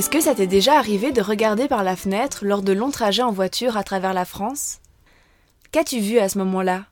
[0.00, 3.22] Est-ce que ça t'est déjà arrivé de regarder par la fenêtre lors de longs trajets
[3.22, 4.78] en voiture à travers la France?
[5.72, 6.86] Qu'as-tu vu à ce moment-là?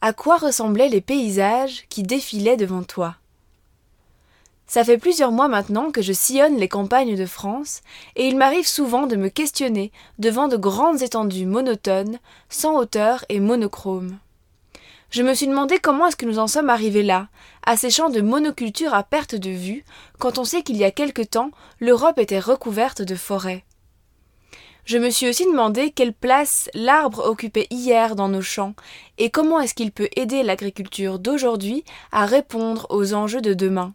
[0.00, 3.16] À quoi ressemblaient les paysages qui défilaient devant toi?
[4.68, 7.80] Ça fait plusieurs mois maintenant que je sillonne les campagnes de France,
[8.14, 13.40] et il m'arrive souvent de me questionner devant de grandes étendues monotones, sans hauteur et
[13.40, 14.18] monochromes.
[15.10, 17.28] Je me suis demandé comment est-ce que nous en sommes arrivés là,
[17.64, 19.84] à ces champs de monoculture à perte de vue,
[20.18, 23.64] quand on sait qu'il y a quelque temps, l'Europe était recouverte de forêts.
[24.84, 28.74] Je me suis aussi demandé quelle place l'arbre occupait hier dans nos champs,
[29.18, 33.94] et comment est-ce qu'il peut aider l'agriculture d'aujourd'hui à répondre aux enjeux de demain.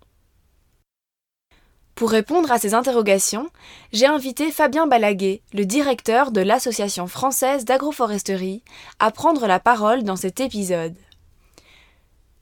[1.95, 3.49] Pour répondre à ces interrogations,
[3.91, 8.63] j'ai invité Fabien Balaguet, le directeur de l'Association française d'agroforesterie,
[8.99, 10.95] à prendre la parole dans cet épisode.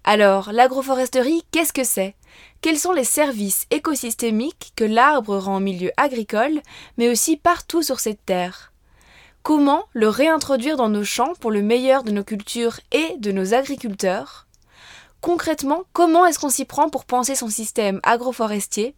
[0.04, 2.16] Alors, l'agroforesterie, qu'est-ce que c'est?
[2.62, 6.62] Quels sont les services écosystémiques que l'arbre rend au milieu agricole,
[6.98, 8.72] mais aussi partout sur cette terre?
[9.44, 13.54] Comment le réintroduire dans nos champs pour le meilleur de nos cultures et de nos
[13.54, 14.48] agriculteurs?
[15.22, 18.96] Concrètement, comment est-ce qu'on s'y prend pour penser son système agroforestier?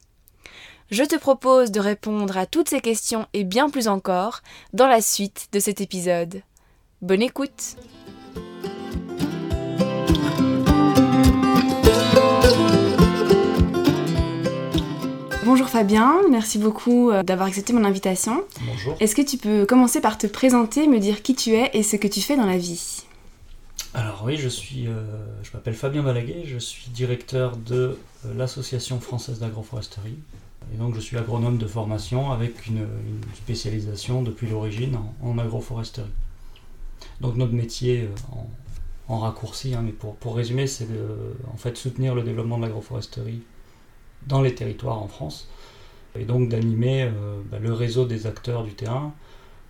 [0.91, 4.41] Je te propose de répondre à toutes ces questions et bien plus encore
[4.73, 6.41] dans la suite de cet épisode.
[7.01, 7.77] Bonne écoute
[15.43, 18.43] Bonjour Fabien, merci beaucoup euh, d'avoir accepté mon invitation.
[18.61, 18.95] Bonjour.
[18.99, 21.95] Est-ce que tu peux commencer par te présenter, me dire qui tu es et ce
[21.95, 23.03] que tu fais dans la vie?
[23.93, 25.03] Alors oui, je suis, euh,
[25.43, 30.17] je m'appelle Fabien Balaguet, je suis directeur de euh, l'Association française d'agroforesterie,
[30.73, 32.87] et donc je suis agronome de formation avec une,
[33.35, 36.09] spécialisation depuis l'origine en, agroforesterie.
[37.19, 38.35] Donc notre métier euh,
[39.07, 42.63] en, raccourci, hein, mais pour, pour résumer, c'est de en fait, soutenir le développement de
[42.63, 43.41] l'agroforesterie
[44.27, 45.49] dans les territoires en France,
[46.15, 49.13] et donc d'animer euh, bah, le réseau des acteurs du terrain,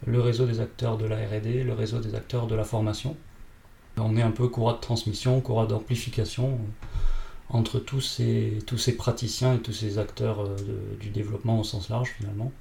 [0.05, 3.15] le réseau des acteurs de la RD, le réseau des acteurs de la formation.
[3.97, 6.57] On est un peu courroie de transmission, courroie d'amplification
[7.53, 10.55] entre tous ces, tous ces praticiens et tous ces acteurs euh,
[10.99, 12.51] du développement au sens large finalement,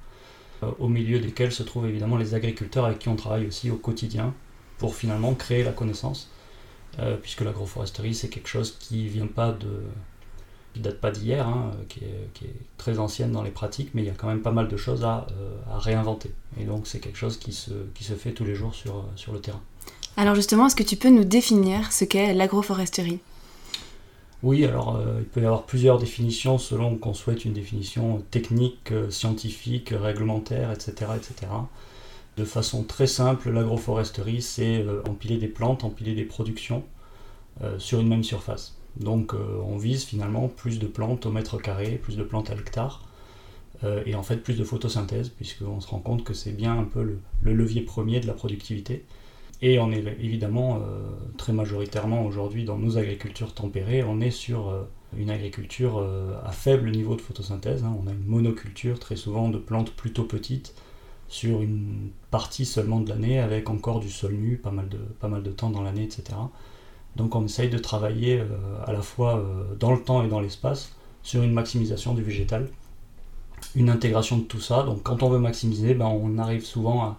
[0.63, 3.77] euh, au milieu desquels se trouvent évidemment les agriculteurs avec qui on travaille aussi au
[3.77, 4.33] quotidien
[4.77, 6.29] pour finalement créer la connaissance,
[6.99, 9.81] euh, puisque l'agroforesterie c'est quelque chose qui vient pas de
[10.73, 14.09] qui date pas d'hier, hein, qui, est, très ancienne dans les pratiques, mais il y
[14.09, 15.27] a quand même pas mal de choses à,
[15.69, 16.31] réinventer.
[16.57, 19.33] Et donc c'est quelque chose qui se, qui se fait tous les jours sur, sur
[19.33, 19.59] le terrain.
[20.15, 23.19] Alors justement, est-ce que tu peux nous définir ce qu'est l'agroforesterie?
[24.43, 28.91] Oui, alors euh, il peut y avoir plusieurs définitions selon qu'on souhaite une définition technique,
[28.91, 31.51] euh, scientifique, réglementaire, etc., etc.
[32.37, 36.83] De façon très simple, l'agroforesterie, c'est euh, empiler des plantes, empiler des productions
[37.77, 38.75] sur une même surface.
[38.95, 43.03] Donc on vise finalement plus de plantes au mètre carré, plus de plantes à l'hectare,
[43.83, 47.03] et en fait plus de photosynthèse, puisqu'on se rend compte que c'est bien un peu
[47.03, 49.05] le levier premier de la productivité.
[49.61, 51.01] Et on est évidemment euh,
[51.37, 54.81] très majoritairement aujourd'hui dans nos agricultures tempérées, on est sur euh,
[55.15, 57.83] une agriculture euh, à faible niveau de photosynthèse.
[57.83, 57.95] Hein.
[58.03, 60.73] On a une monoculture très souvent de plantes plutôt petites
[61.27, 65.27] sur une partie seulement de l'année avec encore du sol nu, pas mal de, pas
[65.27, 66.23] mal de temps dans l'année, etc.
[67.15, 68.43] Donc on essaye de travailler
[68.85, 69.41] à la fois
[69.79, 70.93] dans le temps et dans l'espace
[71.23, 72.67] sur une maximisation du végétal,
[73.75, 74.83] une intégration de tout ça.
[74.83, 77.17] Donc quand on veut maximiser, ben, on arrive souvent à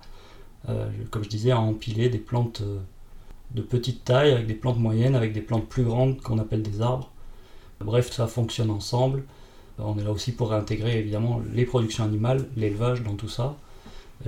[1.11, 2.79] comme je disais, à empiler des plantes euh,
[3.53, 6.81] de petite taille avec des plantes moyennes, avec des plantes plus grandes qu'on appelle des
[6.81, 7.11] arbres.
[7.81, 9.25] Bref, ça fonctionne ensemble.
[9.79, 13.57] On est là aussi pour réintégrer évidemment les productions animales, l'élevage dans tout ça,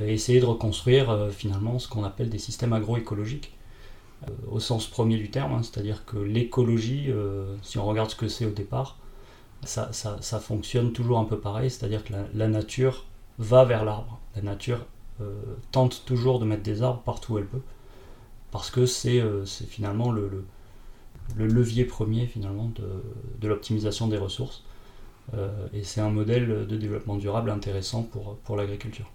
[0.00, 3.52] et essayer de reconstruire finalement ce qu'on appelle des systèmes agroécologiques
[4.50, 7.10] au sens premier du terme, hein, c'est-à-dire que l'écologie,
[7.62, 8.96] si on regarde ce que c'est au départ,
[9.66, 13.04] ça, fonctionne toujours un peu pareil, c'est-à-dire que la, nature
[13.38, 14.20] va vers l'arbre.
[14.37, 14.84] La nature euh,
[15.70, 17.62] tente toujours de mettre des arbres partout où elle peut,
[18.50, 20.44] parce que c'est euh, finalement le,
[21.37, 22.70] le, levier premier finalement
[23.40, 24.64] de, l'optimisation des ressources.
[25.34, 28.08] Euh, et c'est un modèle de développement durable intéressant
[28.44, 29.11] pour, l'agriculture.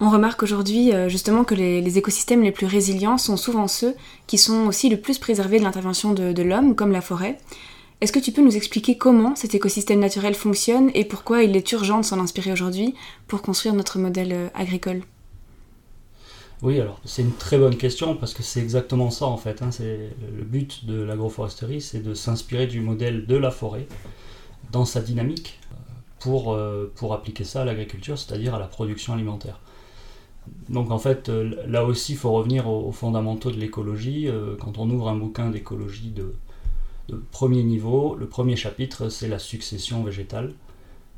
[0.00, 3.94] On remarque aujourd'hui justement que les, écosystèmes les plus résilients sont souvent ceux
[4.26, 7.38] qui sont aussi le plus préservés de l'intervention de l'homme, comme la forêt.
[8.00, 11.72] Est-ce que tu peux nous expliquer comment cet écosystème naturel fonctionne et pourquoi il est
[11.72, 12.94] urgent de s'en inspirer aujourd'hui
[13.26, 15.02] pour construire notre modèle euh, agricole?
[16.62, 19.60] Oui, alors c'est une très bonne question parce que c'est exactement ça en fait.
[19.60, 19.70] Hein.
[19.70, 23.86] c'est le but de l'agroforesterie, c'est de s'inspirer du modèle de la forêt
[24.72, 25.76] dans sa dynamique euh,
[26.20, 29.60] pour, euh, pour appliquer ça à l'agriculture, c'est-à-dire à la production alimentaire.
[30.70, 34.28] Donc en fait, là aussi, il faut revenir aux, fondamentaux de l'écologie.
[34.58, 36.34] Quand on ouvre un bouquin d'écologie de,
[37.16, 40.52] premier niveau, le premier chapitre, c'est la succession végétale.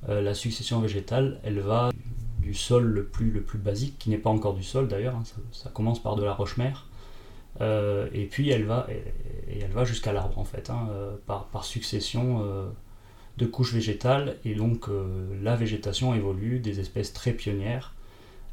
[0.09, 1.91] Euh, la succession végétale, elle va
[2.39, 5.23] du sol le plus, le plus basique, qui n'est pas encore du sol d'ailleurs, hein,
[5.53, 6.89] ça, commence par de la roche-mère,
[7.61, 11.47] euh, et puis elle va, et, elle va jusqu'à l'arbre en fait, hein, euh, par,
[11.47, 12.45] par, succession
[13.37, 14.89] de couches végétales, et donc
[15.41, 17.95] la végétation évolue des espèces très pionnières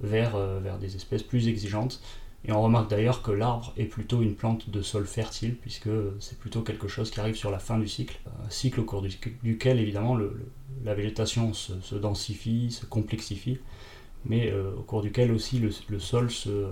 [0.01, 1.99] vers, vers des espèces plus exigeantes,
[2.45, 5.89] et on remarque d'ailleurs que l'arbre est plutôt une plante de sol fertile, puisque
[6.19, 9.03] c'est plutôt quelque chose qui arrive sur la fin du cycle, un cycle au cours
[9.43, 10.17] duquel évidemment
[10.85, 13.59] la végétation se, densifie, se complexifie,
[14.23, 16.69] mais euh, au cours duquel aussi le, sol euh,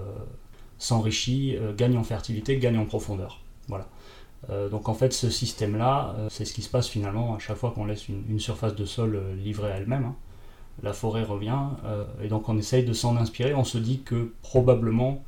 [0.78, 3.42] s'enrichit, euh, gagne en fertilité, gagne en profondeur.
[3.68, 3.90] Voilà.
[4.72, 7.84] donc en fait ce système-là, c'est ce qui se passe finalement à chaque fois qu'on
[7.84, 10.06] laisse une, surface de sol livrée à elle-même.
[10.06, 10.16] Hein.
[10.84, 11.60] La forêt revient,
[12.22, 15.22] et donc on essaye de s'en inspirer, on se dit que probablement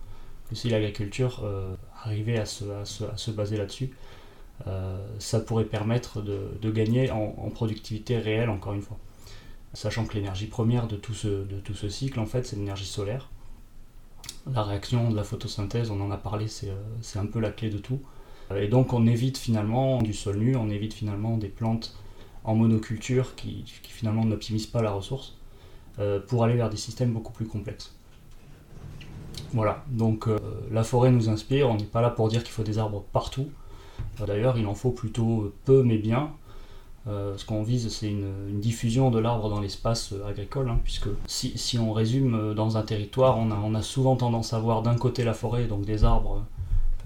[0.55, 3.91] si l'agriculture euh, arrivait à se, baser là-dessus,
[4.67, 8.97] euh, ça pourrait permettre de, gagner en, productivité réelle, encore une fois.
[9.73, 13.29] Sachant que l'énergie première de tout, ce, cycle, en fait, c'est l'énergie solaire.
[14.51, 17.69] La réaction de la photosynthèse, on en a parlé, c'est euh, un peu la clé
[17.69, 17.99] de tout.
[18.55, 21.95] Et donc on évite finalement du sol nu, on évite finalement des plantes
[22.43, 25.37] en monoculture qui finalement n'optimisent pas la ressource,
[26.27, 27.98] pour aller vers des systèmes beaucoup plus complexes.
[29.53, 30.37] Voilà, donc euh,
[30.71, 33.49] la forêt nous inspire, on n'est pas là pour dire qu'il faut des arbres partout.
[34.21, 36.31] Euh, d'ailleurs, il en faut plutôt peu mais bien.
[37.07, 41.79] Euh, ce qu'on vise, c'est une, diffusion de l'arbre dans l'espace agricole, hein, puisque si,
[41.79, 45.65] on résume dans un territoire, on a, souvent tendance à voir d'un côté la forêt,
[45.65, 46.43] donc des arbres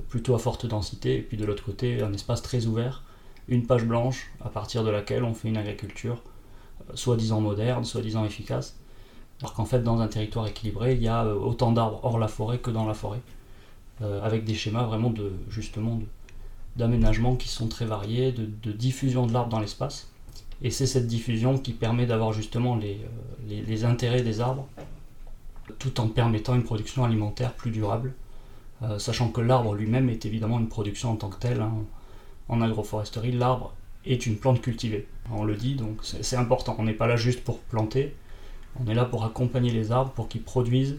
[0.10, 3.04] plutôt à forte densité, et puis de l'autre côté un espace très ouvert,
[3.48, 6.22] une page blanche à partir de laquelle on fait une agriculture
[6.96, 8.76] soi-disant moderne, soi-disant efficace.
[9.44, 12.30] Alors qu'en fait, dans un territoire équilibré, il y a euh, autant d'arbres hors la
[12.30, 13.20] forêt que dans la forêt,
[14.02, 16.00] euh, avec des schémas vraiment de justement
[16.78, 20.10] d'aménagement qui sont très variés, de, diffusion de l'arbre dans l'espace.
[20.62, 23.02] Et c'est cette diffusion qui permet d'avoir justement les,
[23.52, 24.66] euh, les, intérêts des arbres,
[25.78, 28.14] tout en permettant une production alimentaire plus durable,
[28.98, 31.62] sachant que l'arbre lui-même est évidemment une production en tant que telle.
[31.62, 31.72] Hein.
[32.50, 33.74] En agroforesterie, l'arbre
[34.06, 35.08] est une plante cultivée.
[35.32, 36.76] On le dit, donc c'est important.
[36.80, 38.14] On n'est pas là juste pour planter,
[38.80, 40.98] on est là pour accompagner les arbres pour qu'ils produisent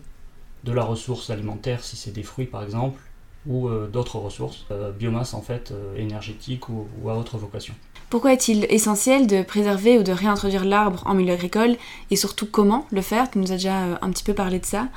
[0.64, 3.00] de la ressource alimentaire, si c'est des fruits par exemple,
[3.46, 7.74] ou euh, d'autres ressources, euh, biomasse en fait, euh, énergétique ou, à autre vocation.
[8.08, 11.76] Pourquoi est-il essentiel de préserver ou de réintroduire l'arbre en milieu agricole
[12.10, 13.30] et surtout comment le faire?
[13.30, 14.88] Tu nous as déjà un petit peu parlé de ça.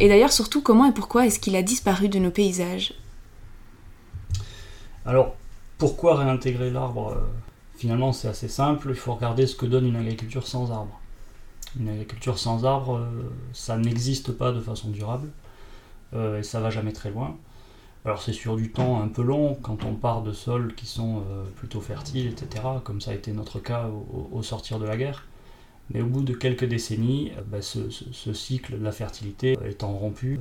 [0.00, 2.94] et d'ailleurs surtout comment et pourquoi est-ce qu'il a disparu de nos paysages?
[5.06, 5.36] Alors
[5.78, 7.16] pourquoi réintégrer l'arbre?
[7.76, 11.01] Finalement c'est assez simple, il faut regarder ce que donne une agriculture sans arbre.
[11.78, 15.28] Une agriculture sans arbres, euh, ça n'existe pas de façon durable
[16.14, 17.36] euh, et ça va jamais très loin.
[18.04, 21.18] Alors c'est sur du temps un peu long quand on part de sols qui sont
[21.18, 23.88] euh, plutôt fertiles, etc., comme ça a été notre cas
[24.32, 25.26] au, sortir de la guerre.
[25.90, 27.90] Mais au bout de quelques décennies, bah, ce,
[28.32, 30.38] cycle de la fertilité étant rompu,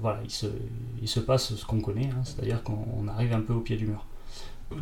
[0.00, 3.76] voilà, il se, passe ce qu'on connaît, hein, c'est-à-dire qu'on arrive un peu au pied
[3.76, 4.06] du mur.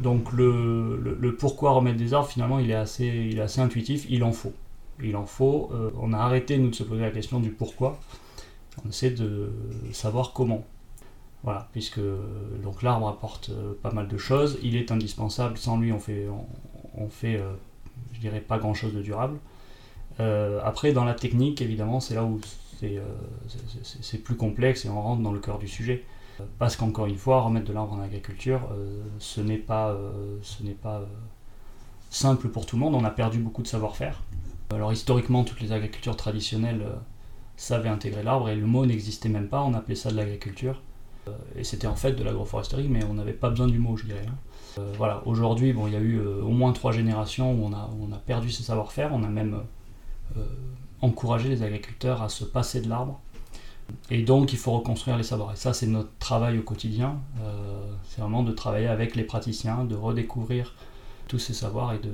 [0.00, 4.07] Donc le, le, pourquoi remettre des arbres, finalement, il est assez, il est assez intuitif,
[4.09, 4.52] il en faut
[5.02, 5.71] il en faut.
[5.73, 7.99] Euh, on a arrêté, nous, de se poser la question du pourquoi.
[8.85, 9.52] On essaie de
[9.93, 10.64] savoir comment.
[11.45, 12.00] Voilà, puisque
[12.62, 16.26] donc l'arbre apporte euh, pas mal de choses, il est indispensable, sans lui on fait,
[16.97, 17.52] on, fait euh,
[18.12, 19.38] je dirais, pas grand chose de durable.
[20.64, 22.40] après, dans la technique, évidemment, c'est là où
[22.81, 26.05] c'est plus complexe et on rentre dans le cœur du sujet.
[26.59, 28.61] Parce qu'encore une fois, remettre de l'arbre en agriculture,
[29.19, 29.97] ce n'est pas,
[30.43, 31.02] ce n'est pas
[32.11, 32.95] simple pour tout le monde.
[32.95, 34.23] On a perdu beaucoup de savoir-faire.
[34.70, 36.87] Alors historiquement, toutes les agricultures traditionnelles
[37.56, 39.62] savaient intégrer l'arbre et le mot n'existait même pas.
[39.62, 40.80] On appelait ça de l'agriculture.
[41.56, 44.26] et c'était en fait de l'agroforesterie, mais on n'avait pas besoin du mot, je dirais.
[44.28, 44.82] Hein.
[44.96, 48.50] voilà, aujourd'hui, bon, il y a eu au moins trois générations où on a, perdu
[48.50, 49.10] ces savoir-faire.
[49.12, 49.62] On a même
[51.00, 53.20] encouragé les agriculteurs à se passer de l'arbre
[54.10, 55.52] et donc, il faut reconstruire les savoirs.
[55.52, 57.20] Et ça, c'est notre travail au quotidien.
[57.40, 60.75] Euh, c'est vraiment de travailler avec les praticiens, de redécouvrir
[61.28, 62.11] tous ces savoirs et de,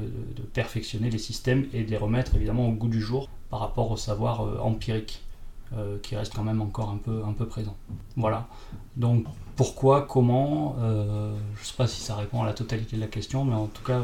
[0.53, 3.97] perfectionner les systèmes et de les remettre évidemment au goût du jour par rapport au
[3.97, 5.23] savoir euh, empirique
[5.77, 7.77] euh, qui reste quand même encore un peu, un peu présent.
[8.17, 8.47] Voilà.
[8.97, 9.25] Donc,
[9.57, 13.45] pourquoi, comment, je ne sais pas si ça répond à la totalité de la question,
[13.45, 14.01] mais en tout cas,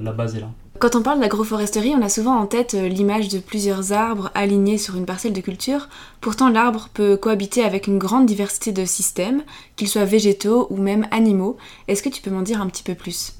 [0.00, 0.50] la base est là.
[0.80, 4.76] Quand on parle d'agroforesterie, on a souvent en tête euh, l'image de plusieurs arbres alignés
[4.76, 5.88] sur une parcelle de culture.
[6.20, 9.44] Pourtant, l'arbre peut cohabiter avec une grande diversité de systèmes,
[9.76, 11.56] qu'ils soient végétaux ou même animaux.
[11.86, 13.34] Est-ce que tu peux m'en dire un petit peu plus?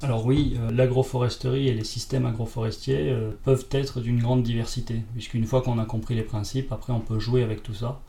[0.00, 5.44] Alors oui, euh, l'agroforesterie et les systèmes agroforestiers euh, peuvent être d'une grande diversité, puisqu'une
[5.44, 8.00] fois qu'on a compris les principes, après on peut jouer avec tout ça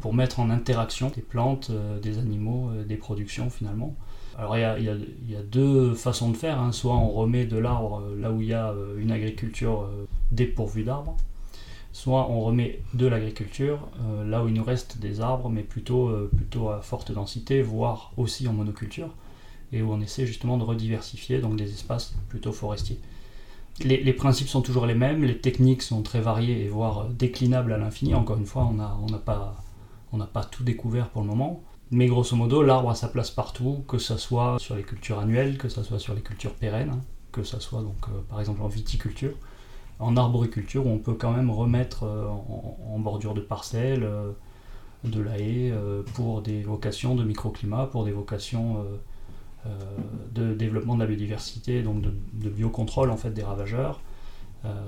[0.00, 3.96] pour mettre en interaction des plantes, des animaux, des productions finalement.
[4.38, 6.60] Alors il y, a, deux façons de faire.
[6.60, 6.72] Hein.
[6.72, 10.06] Soit on remet de l'arbre euh, là où il y a euh, une agriculture euh,
[10.32, 11.16] dépourvue d'arbres,
[11.92, 13.88] soit on remet de l'agriculture
[14.26, 18.48] là où il nous reste des arbres, mais plutôt, plutôt à forte densité, voire aussi
[18.48, 19.10] en monoculture,
[19.74, 23.00] et où on essaie justement de rediversifier donc des espaces plutôt forestiers.
[23.80, 27.76] Les, principes sont toujours les mêmes, les techniques sont très variées et voire déclinables à
[27.76, 28.14] l'infini.
[28.14, 31.60] Encore une fois, on n'a pas, tout découvert pour le moment.
[31.90, 35.58] Mais grosso modo, l'arbre a sa place partout, que ce soit sur les cultures annuelles,
[35.58, 37.00] que ce soit sur les cultures pérennes,
[37.32, 39.34] que ce soit donc euh, par exemple en viticulture,
[39.98, 44.30] en arboriculture où on peut quand même remettre euh, en, bordure de parcelles euh,
[45.02, 45.72] de la haie
[46.14, 48.82] pour des vocations de microclimat, pour des vocations
[50.34, 54.00] de développement de la biodiversité, donc de, biocontrôle en fait des ravageurs.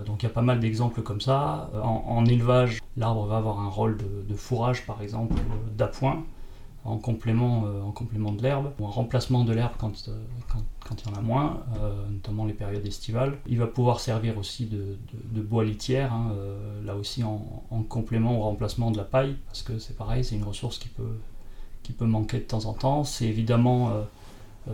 [0.05, 1.71] donc il y a pas mal d'exemples comme ça.
[1.83, 5.35] En, élevage, l'arbre va avoir un rôle de, fourrage par exemple
[5.77, 6.25] d'appoint
[6.87, 10.19] en complément, euh, en complément de l'herbe, ou en remplacement de l'herbe quand, euh,
[10.87, 13.37] quand, il y en a moins, euh, notamment les périodes estivales.
[13.47, 16.33] Il va pouvoir servir aussi de, bois litière, hein,
[16.85, 17.41] là aussi en,
[17.89, 21.19] complément au remplacement de la paille, parce que c'est pareil, c'est une ressource qui peut,
[21.83, 23.05] qui peut manquer de temps en temps.
[23.05, 23.91] C'est évidemment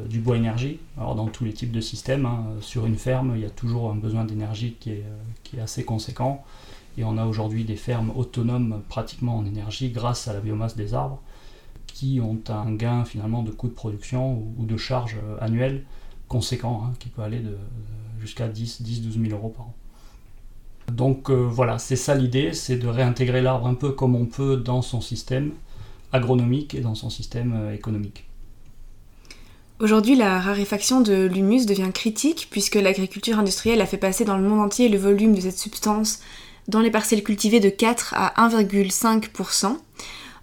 [0.08, 2.25] du bois énergie, alors dans tous les types de systèmes.
[2.25, 2.46] Hein.
[2.61, 5.04] sur une ferme, il y a toujours un besoin d'énergie qui est,
[5.42, 6.44] qui est assez conséquent.
[6.99, 10.94] Et on a aujourd'hui des fermes autonomes pratiquement en énergie grâce à la biomasse des
[10.94, 11.20] arbres
[11.87, 15.84] qui ont un gain finalement de coût de production ou, de charge euh, annuelle
[16.28, 17.42] conséquent, hein, qui peut aller
[18.18, 19.75] jusqu'à 10, 10, 12 000 euros par an.
[20.90, 24.56] Donc euh, voilà, c'est ça l'idée, c'est de réintégrer l'arbre un peu comme on peut
[24.56, 25.52] dans son système
[26.12, 28.25] agronomique et dans son système euh, économique.
[29.83, 34.49] Aujourd'hui, la raréfaction de l'humus devient critique puisque l'agriculture industrielle a fait passer dans le
[34.49, 36.21] monde entier le volume de cette substance
[36.69, 39.77] dans les parcelles cultivées de 4 à 1,5%.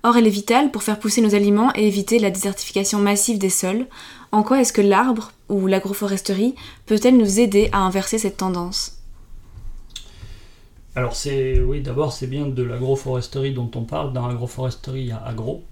[0.03, 3.50] Or, elle est vitale pour faire pousser nos aliments et éviter la désertification massive des
[3.50, 3.88] sols.
[4.34, 6.55] En quoi est-ce que l'arbre ou l'agroforesterie
[6.86, 8.98] peut-elle nous aider à inverser cette tendance?
[10.96, 14.12] Alors c'est oui d'abord c'est bien de l'agroforesterie dont on parle.
[14.12, 15.63] Dans l'agroforesterie il y a agro,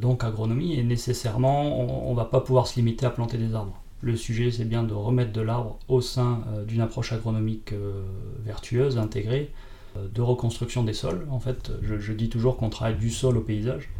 [0.00, 3.80] donc agronomie, et nécessairement on ne va pas pouvoir se limiter à planter des arbres.
[4.00, 8.02] Le sujet c'est bien de remettre de l'arbre au sein euh, d'une approche agronomique euh,
[8.44, 9.50] vertueuse, intégrée,
[10.12, 11.24] de reconstruction des sols.
[11.30, 13.90] En fait, je, dis toujours qu'on travaille du sol au paysage.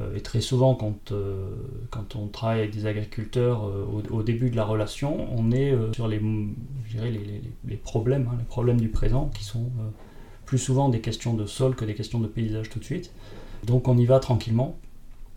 [0.00, 1.50] Euh, et très souvent, quand, euh,
[1.90, 6.08] quand on travaille avec des agriculteurs euh, au, début de la relation, on est sur
[6.08, 6.20] les,
[6.94, 9.70] les, les, problèmes, hein, les problèmes du présent, qui sont
[10.46, 13.12] plus souvent des questions de sol que des questions de paysage tout de suite.
[13.64, 14.76] Donc on y va tranquillement.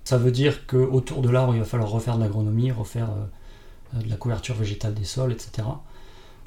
[0.05, 3.09] Ça veut dire qu'autour de l'arbre, il va falloir refaire de l'agronomie, refaire
[3.93, 5.63] de la couverture végétale des sols, etc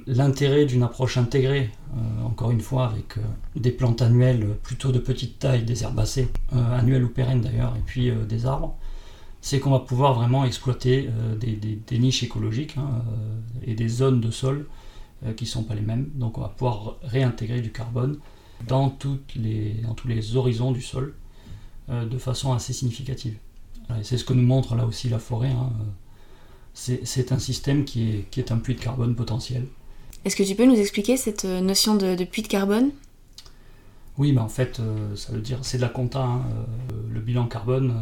[0.07, 3.21] l'intérêt d'une approche intégrée, euh, encore une fois avec euh,
[3.55, 7.81] des plantes annuelles plutôt de petite taille, des herbacées, euh, annuelles ou pérennes d'ailleurs, et
[7.85, 8.75] puis des arbres,
[9.41, 13.01] c'est qu'on va pouvoir vraiment exploiter des, niches écologiques hein,
[13.65, 14.67] et des zones de sol
[15.37, 16.09] qui ne sont pas les mêmes.
[16.15, 18.17] Donc on va pouvoir réintégrer du carbone
[18.67, 21.13] dans tous les horizons du sol
[21.87, 23.37] de façon assez significative.
[24.03, 25.51] C'est ce que nous montre là aussi la forêt.
[25.51, 25.71] Hein.
[26.73, 29.65] C'est un système qui est, qui est un puits de carbone potentiel
[30.25, 32.91] est-ce que tu peux nous expliquer cette euh, notion de, puits de carbone?
[34.17, 36.21] Oui, mais en fait, euh, ça veut dire c'est de la compta.
[36.21, 37.95] Hein, euh, le bilan carbone,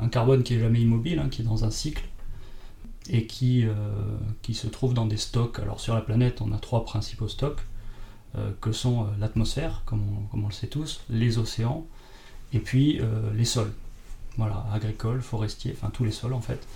[0.00, 2.04] un carbone qui est jamais immobile, hein, qui est dans un cycle
[3.08, 3.64] et qui,
[4.42, 5.58] qui se trouve dans des stocks.
[5.58, 7.58] Alors sur la planète, on a trois principaux stocks
[8.60, 11.84] que sont l'atmosphère, comme on, le sait tous, les océans
[12.52, 13.00] et puis
[13.34, 13.72] les sols.
[14.36, 16.66] Voilà, agricoles, forestiers, enfin tous les sols en fait.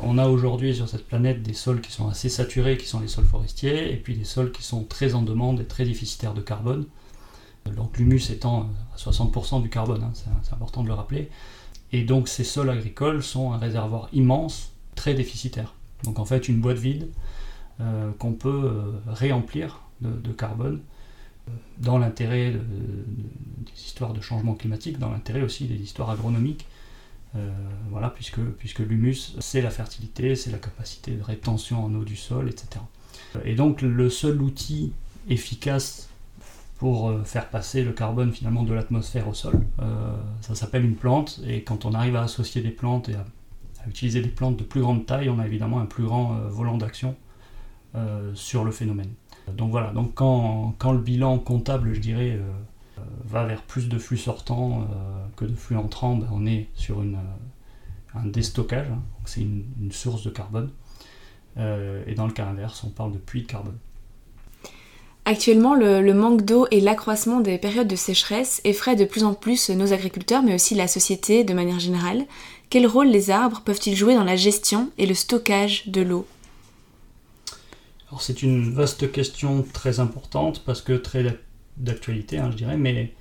[0.00, 3.08] On a aujourd'hui sur cette planète des sols qui sont assez saturés, qui sont les
[3.08, 6.40] sols forestiers, et puis des sols qui sont très en demande et très déficitaires de
[6.40, 6.86] carbone.
[7.74, 11.30] Donc l'humus étant à 60% du carbone, hein, c'est important de le rappeler.
[11.92, 15.74] Et donc ces sols agricoles sont un réservoir immense, très déficitaire.
[16.04, 17.08] Donc en fait une boîte vide
[17.80, 20.95] euh, qu'on peut euh, réemplir de, carbone euh,
[21.78, 26.66] dans l'intérêt des histoires de changement climatique, dans l'intérêt aussi des histoires agronomiques.
[27.90, 32.16] voilà, puisque, puisque l'humus, c'est la fertilité, c'est la capacité de rétention en eau du
[32.16, 32.80] sol, etc.
[33.44, 34.92] Et donc le seul outil
[35.28, 36.08] efficace
[36.78, 39.60] pour faire passer le carbone finalement de l'atmosphère au sol,
[40.40, 43.24] ça s'appelle une plante, et quand on arrive à associer des plantes et à,
[43.86, 47.14] utiliser des plantes de plus grande taille, on a évidemment un plus grand volant d'action
[47.96, 49.08] euh, sur le phénomène.
[49.54, 53.98] Donc voilà, donc quand, quand, le bilan comptable, je dirais, euh, va vers plus de
[53.98, 59.00] flux sortants euh, que de flux entrants, ben, on est sur un déstockage, hein.
[59.24, 60.70] c'est une, source de carbone.
[61.56, 63.78] et dans le cas inverse, on parle de puits de carbone.
[65.28, 69.34] Actuellement, le, le manque d'eau et l'accroissement des périodes de sécheresse effraient de plus en
[69.34, 72.24] plus nos agriculteurs, mais aussi la société de manière générale.
[72.70, 76.26] Quel rôle les arbres peuvent-ils jouer dans la gestion et le stockage de l'eau?
[78.08, 81.38] Alors c'est une vaste question très importante parce que très
[81.76, 83.12] d'actualité, hein, je dirais, mais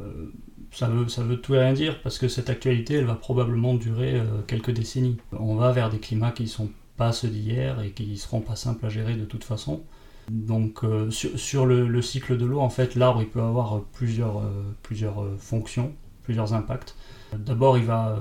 [0.00, 0.32] euh,
[0.72, 4.24] ça, veut, tout et rien dire parce que cette actualité, elle va probablement durer euh,
[4.46, 5.18] quelques décennies.
[5.32, 8.40] On va vers des climats qui ne sont pas ceux d'hier et qui ne seront
[8.40, 9.82] pas simples à gérer de toute façon.
[10.30, 14.42] Donc euh, sur, le, cycle de l'eau, en fait, l'arbre peut avoir plusieurs
[15.38, 15.92] fonctions,
[16.22, 16.96] plusieurs impacts.
[17.36, 18.18] D'abord, il va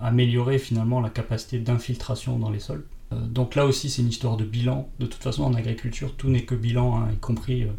[0.00, 2.84] améliorer finalement la capacité d'infiltration dans les sols.
[3.12, 4.88] Euh, donc là aussi, c'est une histoire de bilan.
[4.98, 7.72] De toute façon, en agriculture, tout n'est que bilan, hein, y compris euh,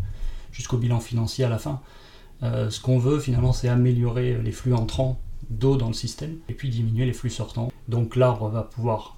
[0.51, 1.81] jusqu'au bilan financier à la fin.
[2.43, 5.19] Euh, ce qu'on veut finalement, c'est améliorer les flux entrants
[5.50, 7.71] d'eau dans le système et puis diminuer les flux sortants.
[7.88, 9.17] Donc l'arbre va pouvoir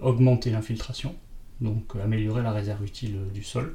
[0.00, 1.14] augmenter l'infiltration,
[1.60, 3.74] donc améliorer la réserve utile du sol.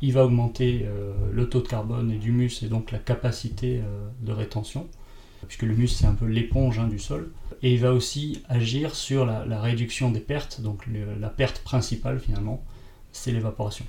[0.00, 0.86] Il va augmenter
[1.30, 3.82] le taux de carbone et d'humus et donc la capacité
[4.22, 4.88] de rétention
[5.46, 7.32] puisque le muscle c'est un peu l'éponge hein, du sol.
[7.62, 12.64] Et il va aussi agir sur la, réduction des pertes, donc la perte principale finalement,
[13.12, 13.84] c'est l'évaporation.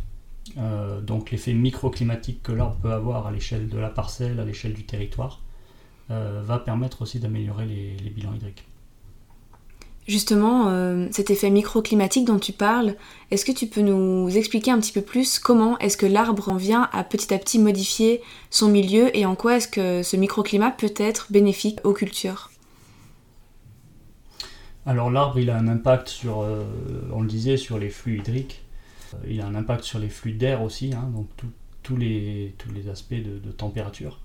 [0.57, 4.73] Euh, donc l'effet microclimatique que l'arbre peut avoir à l'échelle de la parcelle, à l'échelle
[4.73, 5.41] du territoire,
[6.09, 8.65] euh, va permettre aussi d'améliorer les bilans hydriques.
[10.07, 12.95] Justement, euh, cet effet microclimatique dont tu parles,
[13.29, 16.55] est-ce que tu peux nous expliquer un petit peu plus comment est-ce que l'arbre en
[16.55, 20.71] vient à petit à petit modifier son milieu et en quoi est-ce que ce microclimat
[20.71, 22.49] peut être bénéfique aux cultures?
[24.87, 26.65] Alors l'arbre, il a un impact sur, euh,
[27.13, 28.63] on le disait, sur les flux hydriques.
[29.13, 31.27] Euh, il a un impact sur les flux d'air aussi, hein, donc
[31.83, 32.55] tous, les,
[32.91, 34.19] aspects de, température,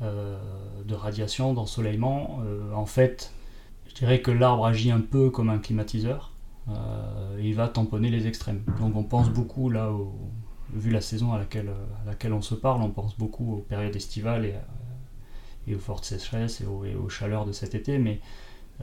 [0.00, 2.40] de radiation, d'ensoleillement.
[2.74, 3.32] en fait,
[3.98, 6.32] dirais que l'arbre agit un peu comme un climatiseur.
[6.68, 8.62] Euh, il va tamponner les extrêmes.
[8.80, 9.90] Donc on pense beaucoup là,
[10.72, 11.70] vu la saison à laquelle,
[12.02, 14.54] à laquelle on se parle, on pense beaucoup aux périodes estivales et,
[15.66, 18.20] et aux fortes sécheresses et aux, chaleurs de cet été, mais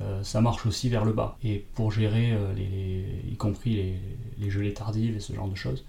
[0.01, 1.37] euh, ça marche aussi vers le bas.
[1.43, 3.99] Et pour gérer, euh, les, y compris
[4.39, 5.85] les, gelées tardives et ce genre de choses,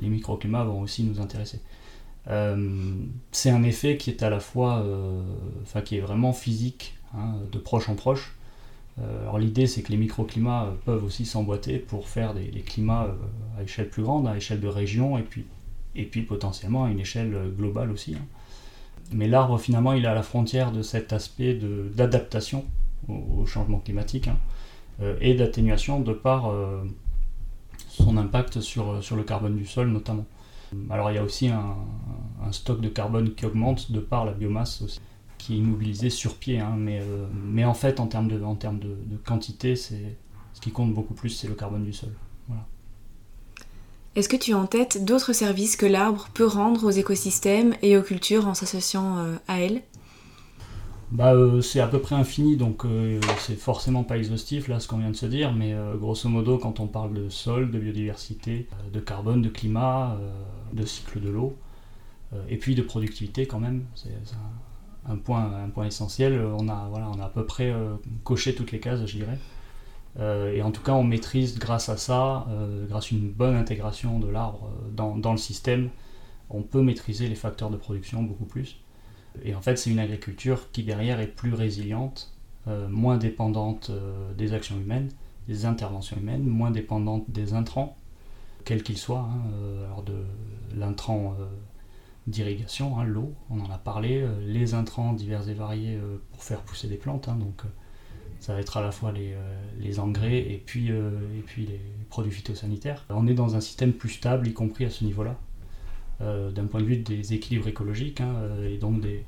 [0.00, 1.60] les microclimats vont aussi nous intéresser.
[3.30, 4.84] c'est un effet qui est à la fois,
[5.62, 8.45] enfin qui est vraiment physique, hein, de proche en proche, euh,
[8.98, 13.60] alors l'idée c'est que les microclimats euh, peuvent aussi s'emboîter pour faire des, climats euh,
[13.60, 15.44] à échelle plus grande, à échelle de région et puis,
[15.94, 18.14] et puis potentiellement à une échelle globale aussi.
[18.14, 18.24] Hein.
[19.12, 21.58] Mais l'arbre finalement il est à la frontière de cet aspect
[21.94, 22.64] d'adaptation
[23.08, 24.38] au, changement climatique hein,
[25.20, 26.52] et d'atténuation de par
[27.88, 30.24] son impact sur, sur le carbone du sol notamment.
[30.90, 31.76] Alors il y a aussi un,
[32.44, 35.00] un stock de carbone qui augmente de par la biomasse aussi
[35.46, 36.58] qui est immobilisé sur pied.
[36.58, 40.16] Hein, mais, euh, mais en fait, en termes de, en termes de, quantité, c'est,
[40.52, 42.10] ce qui compte beaucoup plus, c'est le carbone du sol.
[42.48, 42.66] Voilà.
[44.16, 47.96] Est-ce que tu as en tête d'autres services que l'arbre peut rendre aux écosystèmes et
[47.96, 49.82] aux cultures en s'associant euh, à elles
[51.12, 52.82] bah, euh, c'est à peu près infini, donc
[53.38, 56.80] c'est forcément pas exhaustif là ce qu'on vient de se dire, mais grosso modo quand
[56.80, 60.18] on parle de sol, de biodiversité, de carbone, de climat,
[60.72, 61.56] de cycle de l'eau,
[62.48, 64.10] et puis de productivité quand même, c'est,
[65.08, 66.40] un point, essentiel.
[66.58, 69.38] On a, voilà, on a à peu près euh, coché toutes les cases, je dirais.
[70.18, 73.54] Euh, et en tout cas, on maîtrise grâce à ça, euh, grâce à une bonne
[73.54, 75.90] intégration de l'arbre dans, dans, le système,
[76.48, 78.78] on peut maîtriser les facteurs de production beaucoup plus.
[79.44, 82.32] Et en fait, c'est une agriculture qui derrière est plus résiliente,
[82.88, 83.92] moins dépendante
[84.36, 85.10] des actions humaines,
[85.46, 87.96] des interventions humaines, moins dépendante des intrants,
[88.64, 90.14] quels qu'ils soient, hein, alors de
[90.74, 91.36] l'intrant
[92.26, 96.42] d'irrigation, hein, l'eau, on en a parlé, euh, les intrants divers et variés euh, pour
[96.42, 97.62] faire pousser des plantes, hein, donc
[98.40, 103.04] Ça va être à la fois les, engrais et puis, et puis les produits phytosanitaires.
[103.08, 105.38] On est dans un système plus stable, y compris à ce niveau-là,
[106.20, 108.34] d'un point de vue des équilibres écologiques hein,
[108.68, 109.24] et donc des,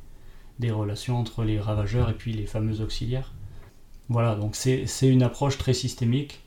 [0.59, 3.33] des relations entre les ravageurs et puis les fameux auxiliaires.
[4.09, 6.43] Voilà, donc c'est une approche très systémique,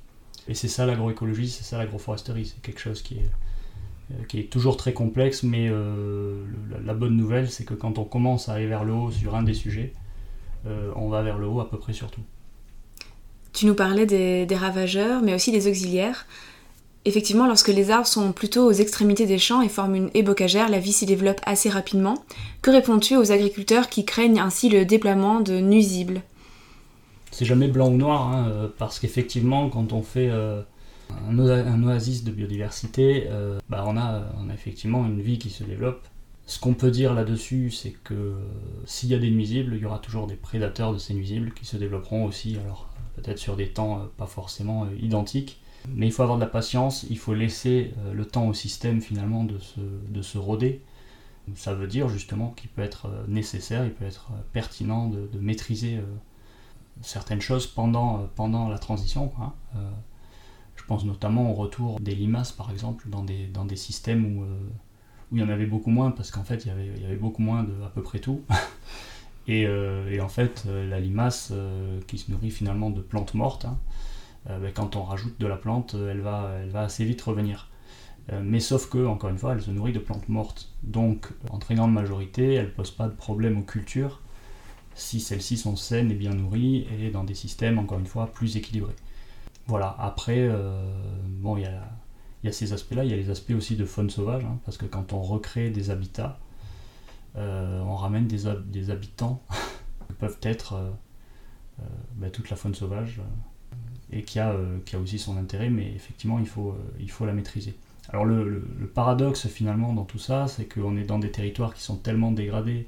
[0.47, 3.29] et c'est ça l'agroécologie, c'est ça l'agroforesterie, c'est quelque chose qui est, euh,
[4.28, 6.43] qui est toujours très complexe, mais euh,
[6.86, 9.43] la, bonne nouvelle, c'est que quand on commence à aller vers le haut sur un
[9.43, 9.93] des sujets,
[10.67, 12.21] euh, on va vers le haut à peu près sur tout.
[13.54, 16.26] Tu nous parlais des, des ravageurs, mais aussi des auxiliaires.
[17.04, 20.69] Effectivement, lorsque les arbres sont plutôt aux extrémités des champs et forment une haie bocagère,
[20.69, 22.24] la vie s'y développe assez rapidement.
[22.62, 26.21] Que réponds-tu aux agriculteurs qui craignent ainsi le déploiement de nuisibles?
[27.32, 30.62] C'est jamais blanc ou noir, hein, euh, parce qu'effectivement, quand on fait euh,
[31.30, 35.63] un, oasis de biodiversité, euh, bah, on, a, on a effectivement une vie qui se
[35.63, 36.08] développe.
[36.45, 38.34] Ce qu'on peut dire là-dessus, c'est que
[38.86, 41.65] s'il y a des nuisibles, il y aura toujours des prédateurs de ces nuisibles qui
[41.65, 46.38] se développeront aussi, alors peut-être sur des temps pas forcément identiques mais il faut avoir
[46.38, 50.21] de la patience, il faut laisser euh, le temps au système finalement de se, de
[50.21, 50.82] se roder.
[51.56, 55.28] Ça veut dire justement qu'il peut être euh, nécessaire, il peut être euh, pertinent de,
[55.39, 56.00] maîtriser
[57.02, 59.32] certaines choses pendant, pendant la transition.
[60.81, 64.43] Je pense notamment au retour des limaces par exemple dans des, dans des systèmes où,
[64.43, 67.63] où il y en avait beaucoup moins parce qu'en fait il y, avait, beaucoup moins
[67.63, 68.41] de à peu près tout.
[69.47, 71.53] et, et, en fait la limace
[72.07, 73.77] qui se nourrit finalement de plantes mortes, hein,
[74.49, 77.21] euh, ben, quand on rajoute de la plante, euh, elle va, elle va assez vite
[77.21, 77.67] revenir.
[78.31, 80.69] Euh, mais sauf que, encore une fois, elle se nourrit de plantes mortes.
[80.83, 84.21] Donc, en très grande majorité, elle ne pose pas de problème aux cultures
[84.93, 88.57] si celles-ci sont saines et bien nourries et dans des systèmes, encore une fois, plus
[88.57, 88.95] équilibrés.
[89.71, 90.49] Voilà, après,
[91.39, 91.63] bon, il
[92.43, 94.77] y a, ces aspects-là, il y a les aspects aussi de faune sauvage, hein, parce
[94.77, 96.39] que quand on recrée des habitats,
[97.36, 99.41] on ramène des, habitants
[100.07, 100.75] qui peuvent être
[102.17, 103.21] ben, toute la faune sauvage
[104.12, 107.10] et qui a, euh, qui a aussi son intérêt, mais effectivement, il faut, euh, il
[107.10, 107.75] faut la maîtriser.
[108.10, 111.95] Alors le, paradoxe finalement dans tout ça, c'est qu'on est dans des territoires qui sont
[111.95, 112.88] tellement dégradés,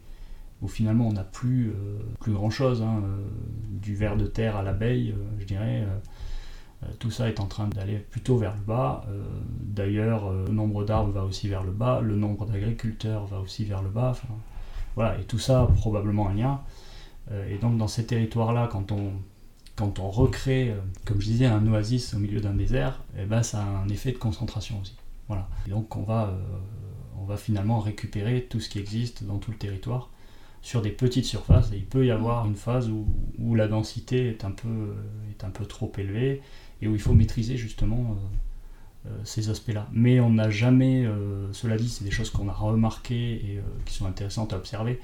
[0.62, 3.04] où finalement on n'a plus, euh, plus grand-chose, hein,
[3.70, 5.86] du ver de terre à l'abeille, je dirais,
[7.00, 9.06] tout ça est en train d'aller plutôt vers le bas.
[9.62, 13.82] D'ailleurs, le nombre d'arbres va aussi vers le bas, le nombre d'agriculteurs va aussi vers
[13.82, 14.14] le bas,
[14.96, 16.62] voilà, et tout ça a probablement un lien.
[17.50, 19.14] et donc dans ces territoires-là, quand on
[19.76, 23.44] quand on recrée, euh, comme je disais, un oasis au milieu d'un désert, eh ben,
[23.44, 24.96] ça a un effet de concentration aussi.
[25.28, 25.48] Voilà.
[25.68, 26.38] Donc on va, euh,
[27.20, 30.10] on va finalement récupérer tout ce qui existe dans tout le territoire
[30.62, 31.72] sur des petites surfaces.
[31.72, 33.08] Et il peut y avoir une phase où,
[33.40, 36.42] où la densité est un, peu, euh, est un peu trop élevée
[36.84, 38.18] et où il faut maîtriser justement
[39.24, 39.88] ces aspects-là.
[39.92, 41.06] Mais on n'a jamais,
[41.52, 45.00] cela dit, c'est des choses qu'on a remarquées et qui sont intéressantes à observer,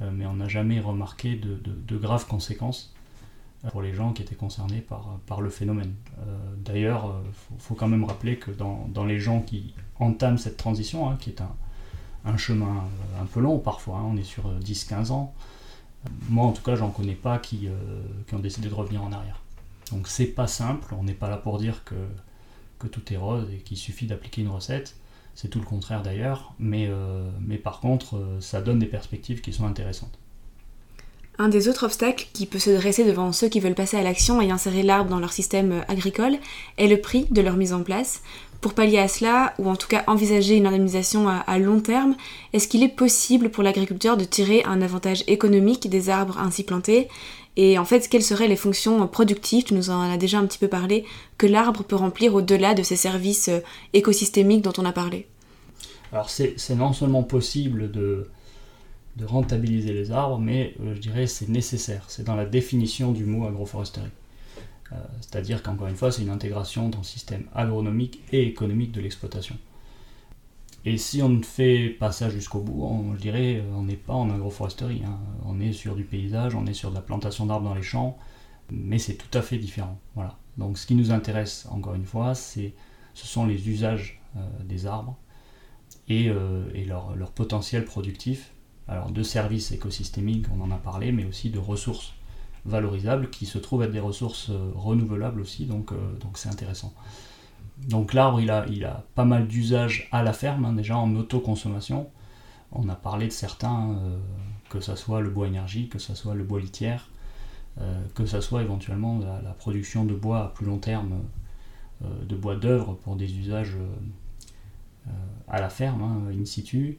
[0.00, 2.92] mais on n'a jamais remarqué de, graves conséquences
[3.70, 4.84] pour les gens qui étaient concernés
[5.26, 5.94] par, le phénomène.
[6.20, 10.56] Euh, d'ailleurs, il euh, faut, quand même rappeler que dans, les gens qui entament cette
[10.56, 11.42] transition, hein, qui est
[12.24, 15.34] un, chemin euh, un peu long parfois, hein, on est sur 10-15 ans,
[16.28, 17.68] moi en tout cas j'en connais pas qui,
[18.32, 19.40] ont décidé de revenir en arrière.
[19.90, 21.94] Donc c'est pas simple, on n'est pas là pour dire que,
[22.78, 24.96] que tout est rose et qu'il suffit d'appliquer une recette,
[25.34, 26.90] c'est tout le contraire d'ailleurs, mais,
[27.40, 30.18] mais par contre ça donne des perspectives qui sont intéressantes.
[31.40, 34.40] Un des autres obstacles qui peut se dresser devant ceux qui veulent passer à l'action
[34.40, 36.36] et insérer l'arbre dans leur système agricole
[36.78, 38.22] est le prix de leur mise en place.
[38.60, 42.16] Pour pallier à cela, ou en tout cas envisager une indemnisation à, long terme,
[42.52, 47.08] est-ce qu'il est possible pour l'agriculteur de tirer un avantage économique des arbres ainsi plantés?
[47.60, 50.58] Et en fait, quelles seraient les fonctions productives, tu nous en as déjà un petit
[50.58, 51.04] peu parlé,
[51.38, 53.58] que l'arbre peut remplir au-delà de ces services euh,
[53.92, 55.26] écosystémiques dont on a parlé?
[56.12, 58.30] Alors c'est non seulement possible de,
[59.24, 62.04] rentabiliser les arbres, mais euh, je dirais c'est nécessaire.
[62.06, 64.06] C'est dans la définition du mot agroforesterie.
[64.92, 69.00] Euh, c'est-à-dire qu'encore une fois, c'est une intégration dans le système agronomique et économique de
[69.00, 69.56] l'exploitation.
[70.84, 73.96] Et si on ne fait pas ça jusqu'au bout, on, je dirais, euh, on n'est
[73.96, 75.02] pas en agroforesterie.
[75.04, 75.18] Hein.
[75.44, 78.16] On est sur du paysage, on est sur de la plantation d'arbres dans les champs,
[78.70, 79.98] mais c'est tout à fait différent.
[80.14, 80.38] Voilà.
[80.56, 82.74] Donc ce qui nous intéresse, encore une fois, c'est,
[83.14, 84.20] ce sont les usages
[84.64, 85.16] des arbres
[86.08, 86.30] et,
[86.86, 88.52] leur, leur, potentiel productif
[88.88, 92.14] alors de services écosystémiques, on en a parlé, mais aussi de ressources
[92.64, 96.92] valorisables qui se trouvent être des ressources euh, renouvelables aussi, donc euh, donc c'est intéressant.
[97.86, 102.08] Donc l'arbre, il a, a pas mal d'usages à la ferme, hein, déjà en autoconsommation.
[102.72, 104.18] On a parlé de certains, euh,
[104.68, 107.08] que ce soit le bois énergie, que ce soit le bois litière,
[108.16, 111.22] que ce soit éventuellement la, production de bois à plus long terme,
[112.02, 113.76] de bois d'œuvre pour des usages
[115.46, 116.98] à la ferme, hein, in situ,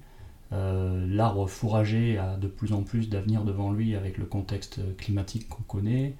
[0.51, 5.47] euh, l'arbre fourragé a de plus en plus d'avenir devant lui avec le contexte climatique
[5.47, 6.15] qu'on connaît.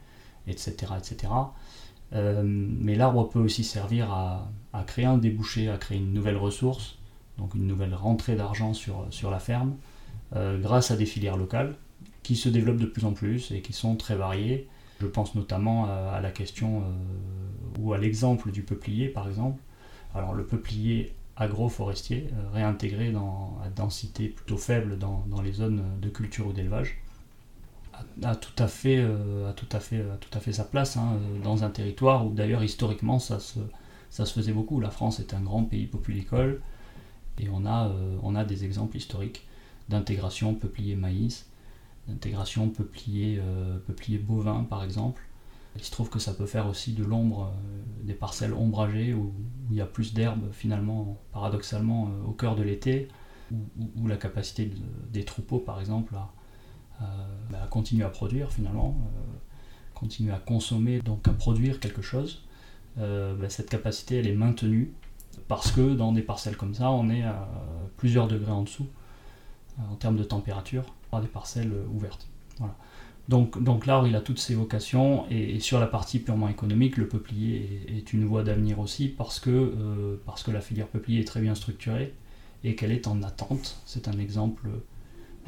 [0.48, 0.94] etc.
[0.98, 1.32] etc.
[2.12, 4.50] mais l'arbre peut aussi servir à,
[4.88, 6.98] créer un débouché, à créer une nouvelle ressource,
[7.38, 9.76] donc une nouvelle rentrée d'argent sur, sur la ferme,
[10.34, 11.76] grâce à des filières locales
[12.24, 14.68] qui se développent de plus en plus et qui sont très variées.
[15.02, 16.84] Je pense notamment à, la question
[17.80, 19.62] ou à l'exemple du peuplier par exemple.
[20.16, 26.10] Alors le peuplier agroforestier, euh, réintégré dans, à densité plutôt faible dans, les zones de
[26.10, 26.98] culture ou d'élevage,
[28.24, 31.18] a, tout à fait, euh, a tout à fait, tout à fait sa place hein,
[31.44, 33.60] dans un territoire où d'ailleurs historiquement ça se,
[34.10, 34.80] ça se faisait beaucoup.
[34.80, 36.62] La France est un grand pays populicole
[37.40, 39.46] et on a, euh, on a des exemples historiques
[39.90, 41.48] d'intégration peuplier-maïs,
[42.08, 43.42] d'intégration peuplier,
[43.88, 45.24] peuplier bovin par exemple,
[45.76, 49.34] il se trouve que ça peut faire aussi de l'ombre, euh, des parcelles ombragées où,
[49.70, 53.08] il y a plus d'herbe finalement, paradoxalement, euh, au cœur de l'été,
[53.98, 54.72] où, la capacité
[55.12, 56.32] des troupeaux par exemple à,
[57.50, 59.38] bah, continuer à produire finalement, euh,
[59.94, 62.44] continuer à consommer, donc à produire quelque chose,
[62.98, 64.92] bah, cette capacité elle est maintenue
[65.48, 67.48] parce que dans des parcelles comme ça on est à
[67.96, 68.88] plusieurs degrés en dessous
[69.90, 72.28] en termes de température par des parcelles ouvertes.
[72.58, 72.76] Voilà.
[73.30, 77.08] Donc, donc l'arbre, il a toutes ses vocations, et, sur la partie purement économique, le
[77.08, 81.26] peuplier est, une voie d'avenir aussi, parce que, euh, parce que la filière peuplier est
[81.26, 82.16] très bien structurée,
[82.64, 84.68] et qu'elle est en attente, c'est un exemple,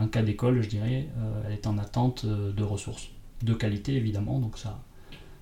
[0.02, 3.10] un cas d'école, je dirais, euh, elle est en attente euh, de ressources,
[3.44, 4.80] de qualité évidemment, donc ça,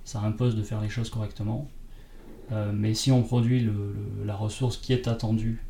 [0.03, 1.67] ça impose de faire les choses correctement.
[2.73, 3.69] mais si on produit
[4.25, 5.61] la ressource qui est attendue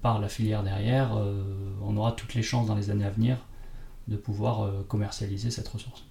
[0.00, 1.10] par la filière derrière,
[1.82, 3.36] on aura toutes les chances dans les années à venir
[4.08, 6.04] de pouvoir euh, commercialiser cette ressource.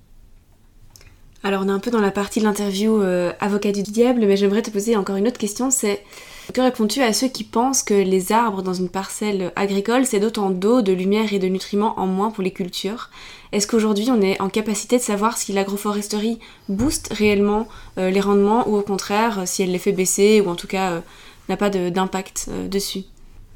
[1.43, 4.38] Alors on est un peu dans la partie de l'interview euh, avocat du diable, mais
[4.38, 6.03] j'aimerais te poser encore une autre question, c'est
[6.51, 10.49] que réponds-tu à ceux qui pensent que les arbres dans une parcelle agricole, c'est d'autant
[10.49, 13.10] d'eau, de lumière et de nutriments en moins pour les cultures?
[13.51, 18.67] Est-ce qu'aujourd'hui on est en capacité de savoir si l'agroforesterie booste réellement euh, les rendements
[18.67, 21.01] ou au contraire si elle les fait baisser ou en tout cas
[21.49, 23.03] n'a pas d'impact dessus?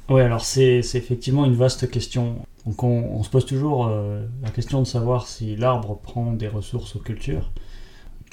[0.08, 2.36] Oui, alors c'est effectivement une vaste question.
[2.66, 7.00] On, se pose toujours euh, la question de savoir si l'arbre prend des ressources aux
[7.00, 7.50] cultures.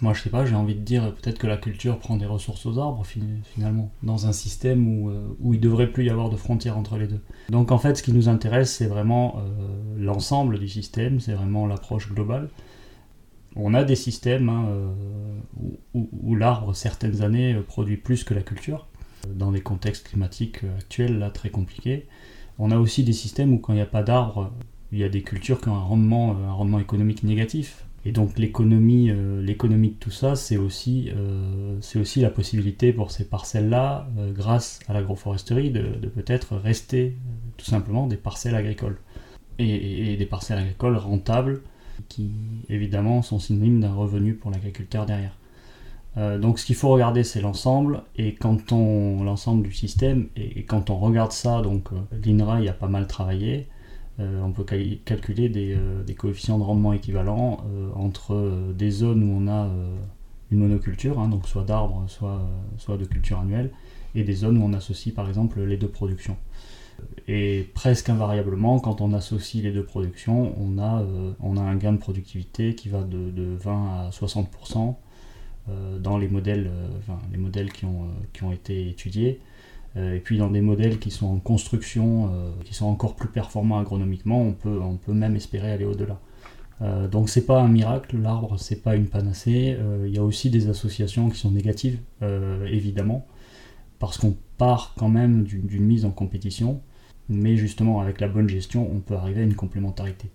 [0.02, 2.66] Moi je sais pas, j'ai envie de dire peut-être que la culture prend des ressources
[2.66, 6.36] aux arbres finalement, dans un système où, euh, où il devrait plus y avoir de
[6.36, 7.22] frontières entre les deux.
[7.50, 11.66] Donc en fait ce qui nous intéresse c'est vraiment euh, l'ensemble du système, c'est vraiment
[11.66, 12.50] l'approche globale.
[13.56, 14.66] On a des systèmes hein,
[15.94, 18.86] où, où l'arbre certaines années produit plus que la culture,
[19.34, 22.06] dans des contextes climatiques actuels là très compliqués.
[22.60, 24.52] On a aussi des systèmes où quand il n'y a pas d'arbres,
[24.92, 27.86] il y a des cultures qui ont un rendement, euh, un rendement économique négatif.
[28.06, 32.94] Et donc l'économie, euh, l'économie de tout ça, c'est aussi, euh, c'est aussi la possibilité
[32.94, 37.16] pour ces parcelles-là, grâce à l'agroforesterie, de, peut-être rester
[37.58, 38.98] tout simplement des parcelles agricoles.
[39.58, 41.62] Et, des parcelles agricoles rentables,
[42.10, 42.32] qui
[42.70, 45.36] évidemment sont synonymes d'un revenu pour l'agriculteur derrière.
[46.18, 50.64] Euh, donc ce qu'il faut regarder c'est l'ensemble et quand on l'ensemble du système et,
[50.64, 53.68] quand on regarde ça donc euh, l'INRA y a pas mal travaillé
[54.20, 57.64] euh, on peut calculer des, coefficients de rendement équivalents
[57.96, 59.70] entre des zones où on a
[60.52, 63.72] une monoculture hein, donc soit d'arbres soit, de culture annuelle
[64.14, 66.38] et des zones où on associe par exemple les deux productions.
[67.28, 71.04] Et presque invariablement quand on associe les deux productions on a,
[71.42, 74.96] un gain de productivité qui va de, de 20 à 60%
[75.68, 77.66] euh, dans les modèles, euh, euh,
[78.34, 79.42] qui ont été étudiés,
[79.96, 82.30] et puis dans des modèles qui sont en construction,
[82.66, 86.20] qui sont encore plus performants agronomiquement, on peut, on peut même espérer aller au-delà.
[86.82, 89.78] Euh, donc c'est pas un miracle, l'arbre c'est pas une panacée.
[90.06, 92.00] Il y a aussi des associations qui sont négatives,
[92.68, 93.26] évidemment,
[94.00, 96.82] parce qu'on part quand même d'une mise en compétition,
[97.30, 100.30] mais justement avec la bonne gestion, on peut arriver à une complémentarité.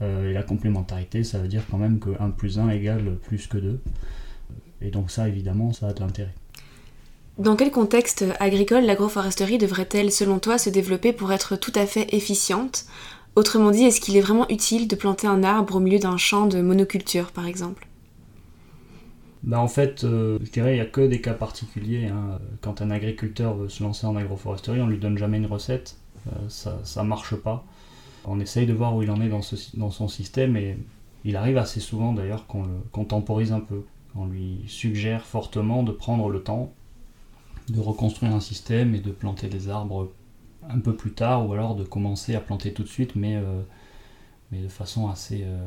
[0.00, 3.58] et la complémentarité, ça veut dire quand même que 1 plus 1 égale plus que
[3.58, 3.80] 2.
[4.82, 6.34] Et donc ça, évidemment, ça a de l'intérêt.
[7.38, 12.14] Dans quel contexte agricole l'agroforesterie devrait-elle, selon toi, se développer pour être tout à fait
[12.14, 12.86] efficiente?
[13.34, 16.46] Autrement dit, est-ce qu'il est vraiment utile de planter un arbre au milieu d'un champ
[16.46, 17.88] de monoculture, par exemple?
[19.42, 22.06] Bah en fait, euh, je dirais, il n'y a que des cas particuliers.
[22.06, 22.38] Hein.
[22.62, 25.98] Quand un agriculteur veut se lancer en agroforesterie, on lui donne jamais une recette.
[26.28, 27.66] Euh, ça ne marche pas.
[28.24, 29.42] On essaye de voir où il en est dans,
[29.74, 30.78] dans son système et
[31.26, 33.82] il arrive assez souvent d'ailleurs qu'on temporise un peu.
[34.16, 36.72] On lui suggère fortement de prendre le temps
[37.68, 40.12] de reconstruire un système et de planter des arbres
[40.68, 43.62] un peu plus tard ou alors de commencer à planter tout de suite mais, euh,
[44.52, 45.58] de façon assez, euh,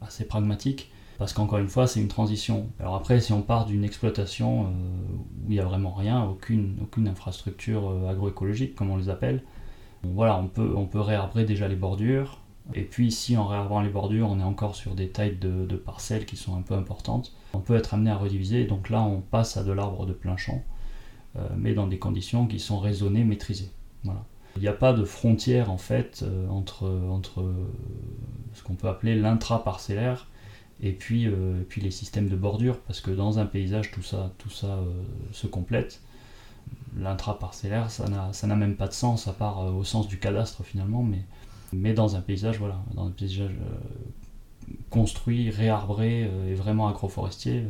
[0.00, 2.68] assez pragmatique parce qu'encore une fois c'est une transition.
[2.80, 4.68] Alors après si on part d'une exploitation euh,
[5.46, 9.42] où il n'y a vraiment rien, aucune, aucune infrastructure agroécologique comme on les appelle,
[10.02, 12.40] voilà on peut, on réarbrer déjà les bordures,
[12.74, 16.24] Et puis si en réarbrant les bordures, on est encore sur des tailles de, parcelles
[16.24, 18.64] qui sont un peu importantes, on peut être amené à rediviser.
[18.64, 20.62] Donc là, on passe à de l'arbre de plein champ,
[21.56, 23.70] mais dans des conditions qui sont raisonnées, maîtrisées.
[24.04, 24.24] Voilà.
[24.56, 27.44] Il n'y a pas de frontière en fait euh, entre, entre
[28.52, 30.26] ce qu'on peut appeler l'intra-parcellaire
[30.82, 34.32] et puis, euh, puis les systèmes de bordure, parce que dans un paysage, tout ça,
[34.38, 34.80] tout ça
[35.32, 36.00] se complète.
[36.96, 41.24] L'intra-parcellaire, ça n'a même pas de sens, à part au sens du cadastre finalement, mais
[41.72, 47.64] mais dans un paysage, voilà, dans un paysage euh, construit, réarbré euh, et vraiment agroforestier.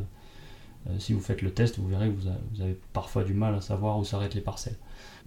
[0.89, 3.61] Euh, si vous faites le test, vous verrez que vous, avez parfois du mal à
[3.61, 4.77] savoir où s'arrêtent les parcelles.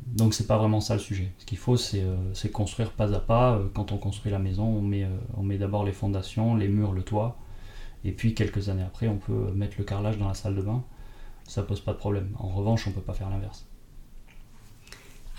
[0.08, 1.32] Donc c'est pas vraiment ça le sujet.
[1.38, 2.04] Ce qu'il faut, c'est
[2.52, 3.62] construire pas à pas.
[3.74, 7.04] Quand on construit la maison, on met, on met d'abord les fondations, les murs, le
[7.04, 7.38] toit,
[8.04, 10.84] et puis quelques années après, on peut mettre le carrelage dans la salle de bain.
[11.48, 12.30] Ça pose pas de problème.
[12.40, 13.66] En revanche, on peut pas faire l'inverse.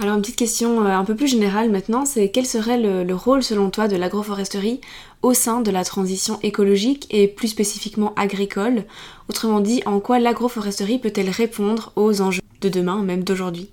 [0.00, 3.44] Alors une petite question euh, un peu plus générale maintenant, c'est quel serait le, rôle
[3.44, 4.80] selon toi de l'agroforesterie
[5.22, 8.84] au sein de la transition écologique et plus spécifiquement agricole?
[9.28, 13.70] Autrement dit, en quoi l'agroforesterie peut-elle répondre aux enjeux de demain, même d'aujourd'hui?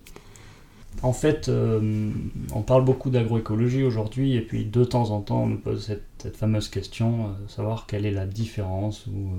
[1.02, 2.12] En fait, euh,
[2.54, 6.38] on parle beaucoup d'agroécologie aujourd'hui et puis de temps en temps on nous pose cette,
[6.38, 9.32] fameuse question, euh, savoir quelle est la différence ou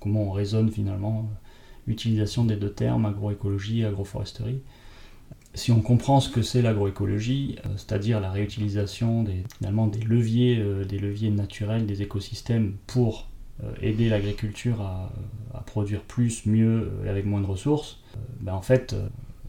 [0.00, 1.28] comment on raisonne finalement
[1.86, 4.62] l'utilisation des deux termes agroécologie et agroforesterie
[5.54, 9.84] si on comprend ce que c'est l'agroécologie, euh, c'est-à-dire la réutilisation euh,
[10.84, 13.28] des leviers naturels des écosystèmes pour
[13.62, 15.10] euh, aider l'agriculture à,
[15.66, 18.00] produire plus, mieux et avec moins de ressources,
[18.40, 18.94] ben en fait,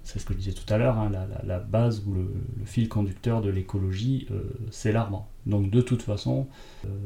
[0.03, 1.11] c'est ce que je disais tout à l'heure, hein,
[1.43, 2.31] la, base ou le,
[2.63, 4.27] fil conducteur de l'écologie,
[4.71, 5.27] c'est l'arbre.
[5.45, 6.47] Donc de toute façon,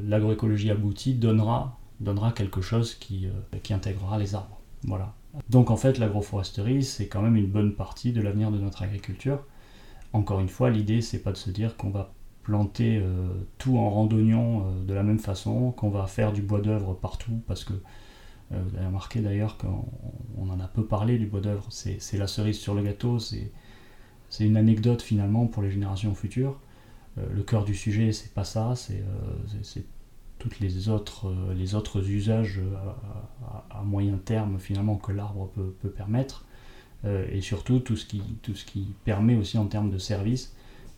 [0.04, 1.80] l'agroécologie aboutie donnera,
[2.36, 3.28] quelque chose qui
[3.72, 4.59] intégrera les arbres.
[4.84, 5.14] Voilà.
[5.50, 9.44] Donc en fait, l'agroforesterie, c'est quand même une bonne partie de l'avenir de notre agriculture.
[10.14, 12.14] Encore une fois, l'idée, c'est pas de se dire qu'on va
[12.44, 13.28] planter euh,
[13.60, 17.42] tout en randonnion euh, de la même façon, qu'on va faire du bois d'œuvre partout,
[17.46, 21.68] parce que euh, vous avez remarqué d'ailleurs qu'on en a peu parlé du bois d'œuvre.
[21.70, 23.52] C'est la cerise sur le gâteau, c'est
[24.40, 26.60] une anecdote finalement pour les générations futures.
[27.18, 29.04] le cœur du sujet, c'est pas ça, c'est
[30.40, 32.76] toutes les autres, euh, les autres usages euh,
[33.70, 36.46] à, moyen terme finalement que l'arbre peut, permettre,
[37.06, 40.54] euh, et surtout tout ce, qui, tout ce qui permet aussi en termes de services,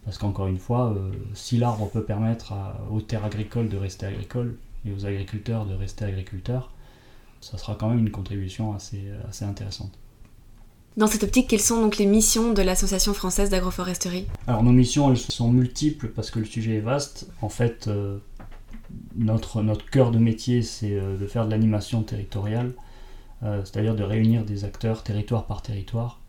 [0.06, 0.98] parce qu'encore une fois,
[1.36, 2.54] si l'arbre peut permettre
[2.90, 6.72] aux terres agricoles de rester agricoles et aux agriculteurs de rester agriculteurs,
[7.40, 9.92] ça sera quand même une contribution assez, assez intéressante.
[10.98, 14.26] Dans cette optique, quelles sont donc les missions de l'Association française d'agroforesterie?
[14.48, 17.28] Alors nos missions, elles sont multiples parce que le sujet est vaste.
[17.44, 17.88] En fait,
[19.16, 22.74] notre, notre cœur de métier, c'est euh, de faire de l'animation territoriale,
[23.44, 26.20] euh, c'est-à-dire de réunir des acteurs territoire par territoire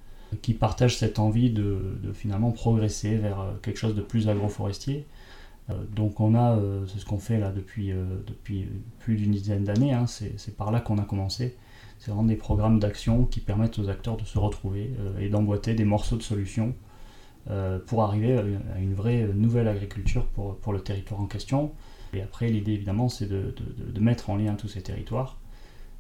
[0.41, 5.07] qui partagent cette envie de, finalement progresser vers euh, quelque chose de plus agroforestier.
[5.95, 7.95] donc on a, c'est ce qu'on fait là depuis,
[8.99, 11.57] plus d'une dizaine d'années, hein, c'est par là qu'on a commencé.
[11.99, 15.85] C'est vraiment des programmes d'action qui permettent aux acteurs de se retrouver et d'emboîter des
[15.85, 16.75] morceaux de solutions
[17.87, 18.37] pour arriver
[18.75, 21.73] à une vraie nouvelle agriculture pour le territoire en question.
[22.13, 23.55] Et après, l'idée évidemment, c'est de,
[24.01, 25.39] mettre en lien tous ces territoires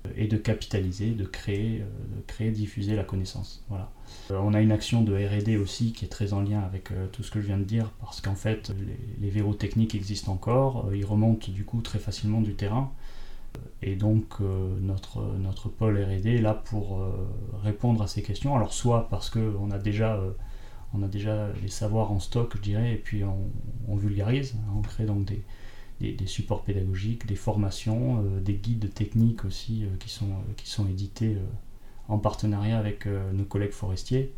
[0.06, 3.64] euh, et de capitaliser, de créer, euh, de créer, diffuser la connaissance.
[3.68, 3.90] Voilà.
[4.30, 7.22] Euh, on a une action de R&D aussi qui est très en lien avec tout
[7.22, 8.72] ce que je viens de dire, parce qu'en fait,
[9.20, 12.92] les, verrous techniques existent encore, ils remontent du coup très facilement du terrain.
[13.82, 14.40] Et donc
[14.80, 17.06] notre, notre pôle R&D est là pour
[17.62, 18.56] répondre à ces questions.
[18.56, 20.18] Alors soit parce qu'on a déjà
[21.02, 25.04] a déjà les savoirs en stock, je dirais, et puis on, vulgarise, hein, on crée
[25.04, 25.42] donc des,
[26.10, 30.68] des, supports pédagogiques, des formations, euh, des guides techniques aussi euh, qui, sont, euh, qui
[30.68, 31.36] sont édités
[32.08, 34.32] en partenariat avec nos collègues forestiers.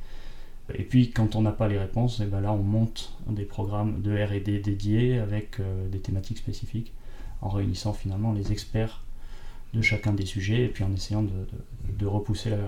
[0.74, 3.44] Et puis quand on n'a pas les réponses, et eh ben là on monte des
[3.44, 6.92] programmes de RD dédiés avec des thématiques spécifiques,
[7.40, 9.02] en réunissant finalement les experts
[9.72, 12.58] de chacun des sujets et puis en essayant de, repousser la,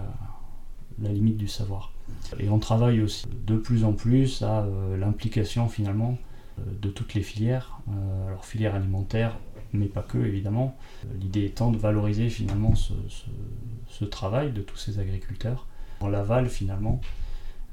[1.03, 1.93] la, limite du savoir.
[2.41, 4.67] Et on travaille aussi de plus en plus à
[4.99, 6.19] l'implication finalement
[6.59, 9.39] de toutes les filières, euh, alors filière alimentaire,
[9.73, 10.77] mais pas que évidemment.
[11.05, 15.67] Euh, l'idée étant de valoriser finalement ce, travail de tous ces agriculteurs
[16.01, 17.01] en l'aval finalement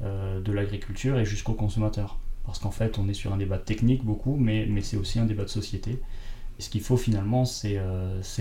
[0.02, 2.18] de l'agriculture et jusqu'au consommateur.
[2.46, 5.26] Parce qu'en fait, on est sur un débat technique beaucoup, mais, mais c'est aussi un
[5.26, 6.02] débat de société.
[6.60, 7.78] Et ce qu'il faut finalement, c'est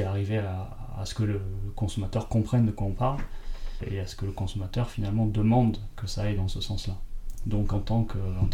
[0.04, 1.40] arriver à, à, ce que le
[1.76, 3.20] consommateur comprenne de quoi on parle
[3.86, 6.96] et à ce que le consommateur finalement demande que ça aille dans ce sens-là.
[7.46, 8.04] Donc en tant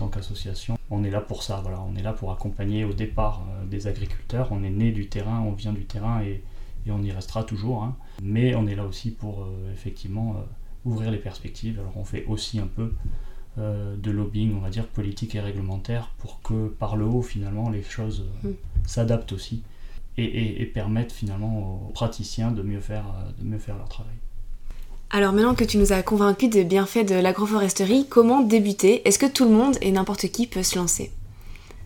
[0.09, 3.66] qu'association, on est là pour ça, voilà, on est là pour accompagner au départ euh,
[3.66, 6.43] des agriculteurs, on est né du terrain, on vient du terrain et,
[6.91, 7.99] on y restera toujours, hein.
[8.22, 11.78] mais on est là aussi pour euh, effectivement euh, ouvrir les perspectives.
[11.78, 12.95] Alors on fait aussi un peu
[13.59, 17.82] de lobbying, on va dire, politique et réglementaire, pour que par le haut, finalement, les
[17.82, 18.51] choses mm.
[18.86, 19.64] s'adaptent aussi
[20.16, 23.05] et, permettent finalement aux praticiens de mieux faire,
[23.36, 24.14] de mieux faire leur travail.
[25.11, 29.09] Alors maintenant que tu nous as convaincus des bienfaits de l'agroforesterie, comment débuter?
[29.09, 31.11] Est-ce que tout le monde et n'importe qui peut se lancer?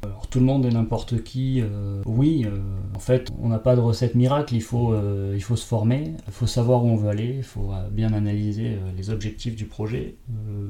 [0.02, 2.44] Alors, tout le monde et n'importe qui, euh, oui.
[2.44, 2.58] Euh,
[2.96, 4.56] en fait, on n'a pas de recette miracle.
[4.56, 7.44] Il faut, euh, il faut se former, il faut savoir où on veut aller, il
[7.44, 10.16] faut bien analyser les objectifs du projet.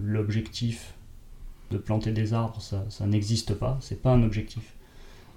[0.04, 0.92] L'objectif
[1.70, 3.78] de planter des arbres, ça, ça n'existe pas.
[3.80, 4.74] C'est pas un objectif.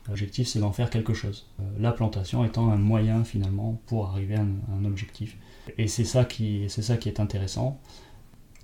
[0.07, 1.47] L'objectif, c'est d'en faire quelque chose.
[1.79, 5.37] la plantation étant un moyen finalement pour arriver à un objectif.
[5.77, 7.79] Et c'est ça, qui, ça qui est intéressant.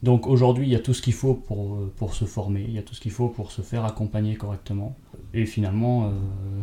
[0.04, 2.80] Donc aujourd'hui, il y a tout ce qu'il faut pour, pour, se former, il y
[2.80, 4.96] a tout ce qu'il faut pour se faire accompagner correctement.
[5.34, 6.10] Et finalement, euh,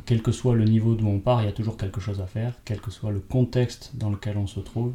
[0.06, 2.26] quel que soit le niveau d'où on part, il y a toujours quelque chose à
[2.26, 4.92] faire, quel que soit le contexte dans lequel on se trouve,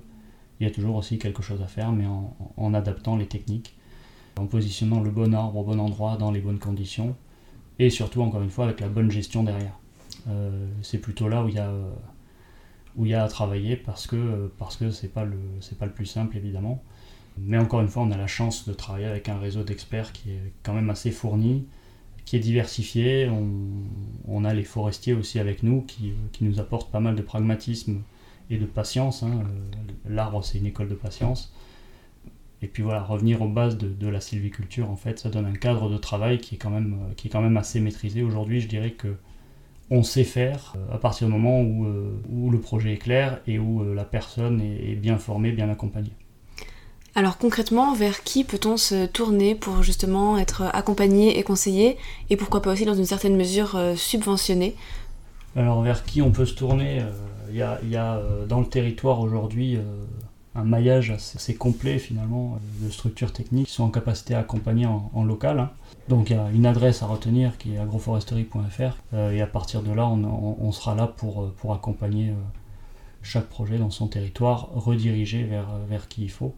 [0.60, 2.06] il y a toujours aussi quelque chose à faire, mais
[2.58, 3.76] en adaptant les techniques,
[4.38, 7.16] en positionnant le bon arbre au bon endroit, dans les bonnes conditions,
[7.86, 9.78] et surtout, encore une fois, avec la bonne gestion derrière.
[10.30, 11.74] Euh, c'est plutôt là où il y a
[12.96, 15.86] où il y a à travailler parce que parce que c'est pas le c'est pas
[15.86, 16.84] le plus simple évidemment.
[17.38, 20.32] Mais encore une fois, on a la chance de travailler avec un réseau d'experts qui
[20.32, 21.66] est quand même assez fourni,
[22.26, 23.28] qui est diversifié.
[23.28, 23.48] On,
[24.28, 28.04] on a les forestiers aussi avec nous qui, qui, nous apportent pas mal de pragmatisme
[28.52, 29.24] et de patience.
[29.24, 29.46] Hein.
[30.08, 31.52] L'arbre, c'est une école de patience.
[32.64, 35.54] Et puis voilà, revenir aux bases de, de, la sylviculture, en fait, ça donne un
[35.54, 38.24] cadre de travail qui est quand même, qui est quand même assez maîtrisé.
[38.24, 39.16] Aujourd'hui, je dirais que
[39.90, 43.40] on sait faire euh, à partir du moment où, euh, où, le projet est clair
[43.48, 46.14] et où euh, la personne est, bien formée, bien accompagnée.
[47.16, 51.98] Alors concrètement, vers qui peut-on se tourner pour justement être accompagné et conseillé
[52.32, 54.76] et pourquoi pas aussi dans une certaine mesure subventionné?
[55.56, 57.04] Alors vers qui on peut se tourner?
[57.52, 57.62] Il y,
[57.96, 59.78] a, dans le territoire aujourd'hui
[60.56, 65.24] un maillage assez, complet finalement de structures techniques qui sont en capacité à accompagner en,
[65.24, 65.60] local.
[65.60, 65.72] Hein.
[66.10, 69.82] Donc il y a une adresse à retenir qui est agroforesterie.fr euh, et à partir
[69.82, 72.36] de là on, sera là pour, euh, pour accompagner euh,
[73.22, 76.54] chaque projet dans son territoire, rediriger vers, vers qui il faut.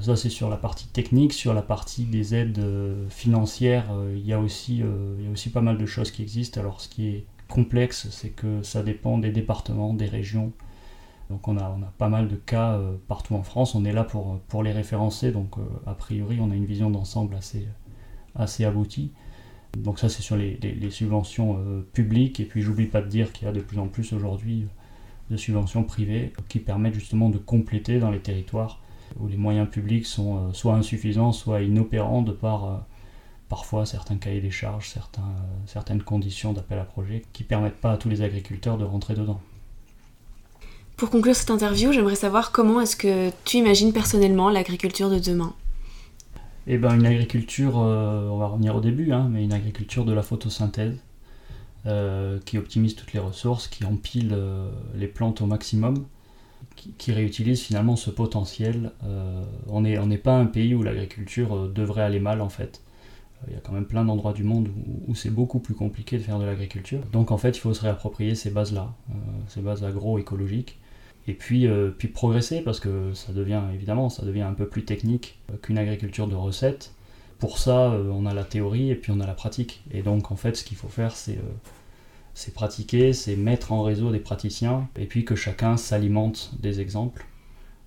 [0.00, 2.64] Ça c'est sur la partie technique, sur la partie des aides
[3.10, 6.58] financières, il, y a aussi, il y a aussi pas mal de choses qui existent.
[6.58, 10.52] Alors ce qui est complexe, c'est que ça dépend des départements, des régions.
[11.30, 14.72] Donc on a, pas mal de cas partout en France, on est là pour, les
[14.72, 15.54] référencer, donc
[15.86, 17.68] a priori on a une vision d'ensemble assez,
[18.34, 19.12] assez abouti.
[19.76, 20.58] Donc ça c'est sur les,
[20.90, 23.86] subventions euh, publiques et puis j'oublie pas de dire qu'il y a de plus en
[23.86, 24.66] plus aujourd'hui
[25.30, 28.80] de subventions privées qui permettent justement de compléter dans les territoires
[29.18, 32.76] où les moyens publics sont euh, soit insuffisants, soit inopérants de par euh,
[33.48, 34.94] parfois certains cahiers des charges,
[35.66, 39.40] certaines conditions d'appel à projet qui permettent pas à tous les agriculteurs de rentrer dedans.
[41.00, 45.54] Pour conclure cette interview, j'aimerais savoir comment est-ce que tu imagines personnellement l'agriculture de demain?
[46.66, 50.12] Eh ben, une agriculture, euh, on va revenir au début, hein, mais une agriculture de
[50.12, 50.98] la photosynthèse
[51.86, 56.04] euh, qui optimise toutes les ressources, qui empile euh, les plantes au maximum,
[56.76, 58.92] qui, réutilise finalement ce potentiel.
[59.68, 62.82] on n'est pas un pays où l'agriculture devrait aller mal en fait.
[63.48, 64.68] Il y a quand même plein d'endroits du monde
[65.08, 67.00] où, c'est beaucoup plus compliqué de faire de l'agriculture.
[67.10, 68.92] Donc en fait, il faut se réapproprier ces bases-là,
[69.48, 70.78] ces bases agroécologiques
[71.30, 74.84] et puis, euh, puis progresser parce que ça devient évidemment ça devient un peu plus
[74.84, 76.92] technique qu'une agriculture de recettes.
[77.38, 79.84] Pour ça, euh, on a la théorie et puis on a la pratique.
[79.92, 84.10] Et donc en fait, ce qu'il faut faire, c'est euh, pratiquer, c'est mettre en réseau
[84.10, 87.24] des praticiens et puis que chacun s'alimente des exemples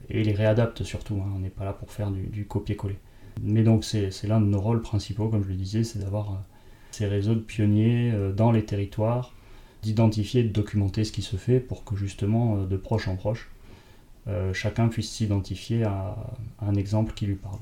[0.09, 1.15] et les réadapte surtout.
[1.15, 1.29] Hein.
[1.35, 2.97] On n'est pas là pour faire du, du copier-coller.
[3.41, 6.43] Mais donc c'est l'un de nos rôles principaux, comme je le disais, c'est d'avoir
[6.91, 9.33] ces réseaux de pionniers dans les territoires
[9.83, 13.15] d'identifier et de documenter ce qui se fait pour que justement, euh, de proche en
[13.15, 13.49] proche,
[14.27, 16.15] euh, chacun puisse s'identifier à,
[16.65, 17.59] un exemple qui lui parle.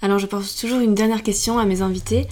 [0.00, 2.26] Alors je pose toujours une dernière question à mes invités.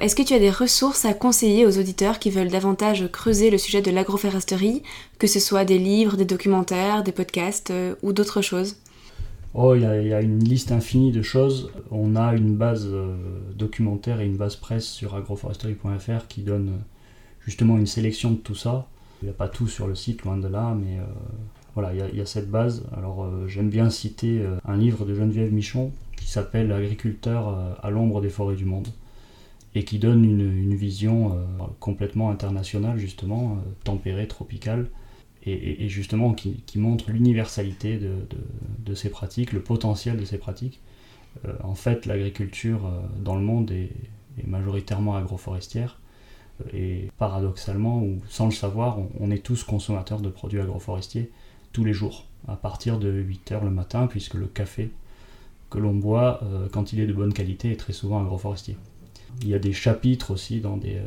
[0.00, 3.58] Est-ce que tu as des ressources à conseiller aux auditeurs qui veulent davantage creuser le
[3.58, 4.82] sujet de l'agroforesterie,
[5.18, 8.76] que ce soit des livres, des documentaires, des podcasts euh, ou d'autres choses?
[9.54, 11.72] Oh, il y, a une liste infinie de choses.
[11.90, 12.86] On a une base
[13.56, 16.78] documentaire et une base presse sur agroforesterie.fr qui donne
[17.48, 18.86] justement une sélection de tout ça.
[19.22, 21.04] Il n'y a pas tout sur le site, loin de là, mais euh,
[21.72, 22.84] voilà, il y, a, cette base.
[22.94, 27.88] Alors euh, j'aime bien citer euh, un livre de Geneviève Michon qui s'appelle Agriculteur à
[27.88, 28.88] l'ombre des forêts du monde
[29.74, 31.38] et qui donne une, vision
[31.78, 34.90] complètement internationale, justement, tempérée, tropicale,
[35.46, 40.80] et, justement qui, montre l'universalité de, ces pratiques, le potentiel de ces pratiques.
[41.62, 42.80] en fait, l'agriculture
[43.22, 43.92] dans le monde est
[44.46, 46.00] majoritairement agroforestière
[46.72, 51.30] et paradoxalement, ou sans le savoir, on, est tous consommateurs de produits agroforestiers
[51.72, 54.90] tous les jours, à partir de 8 heures le matin, puisque le café
[55.70, 56.40] que l'on boit
[56.72, 58.76] quand il est de bonne qualité et très souvent agroforestier.
[59.42, 60.98] Il y a des chapitres aussi dans des,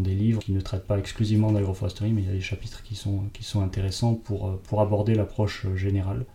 [0.00, 2.96] des livres qui ne traitent pas exclusivement d'agroforesterie, mais il y a des chapitres qui
[2.96, 3.22] sont,
[3.62, 6.26] intéressants pour, pour aborder l'approche générale.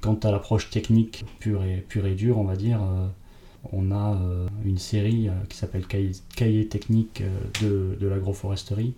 [0.00, 2.80] Quant à l'approche technique pure et dure, on va dire,
[3.72, 4.18] on a
[4.64, 7.22] une série qui s'appelle Cahier, technique
[7.62, 8.94] de, de l'agroforesterie,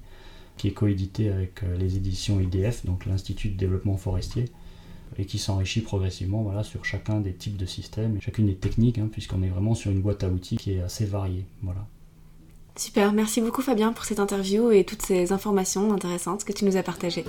[0.57, 4.47] qui est coédité avec euh, les éditions IDF, donc l'Institut de développement forestier,
[5.19, 8.99] et qui s'enrichit progressivement voilà, sur chacun des types de systèmes, et chacune des techniques,
[8.99, 11.45] hein, puisqu'on est vraiment sur une boîte à outils qui est assez variée.
[12.77, 16.77] Super, merci beaucoup Fabien pour cette interview et toutes ces informations intéressantes que tu nous
[16.77, 17.25] as partagées.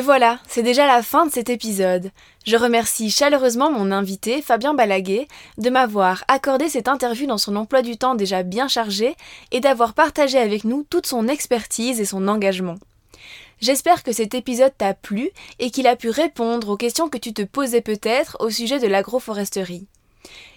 [0.00, 2.10] Et voilà, c'est déjà la fin de cet épisode.
[2.46, 5.28] Je remercie chaleureusement mon invité, Fabien Balaguet,
[5.58, 9.14] de m'avoir accordé cette interview dans son emploi du temps déjà bien chargé
[9.52, 12.76] et d'avoir partagé avec nous toute son expertise et son engagement.
[13.60, 17.34] J'espère que cet épisode t'a plu et qu'il a pu répondre aux questions que tu
[17.34, 19.86] te posais peut-être au sujet de l'agroforesterie.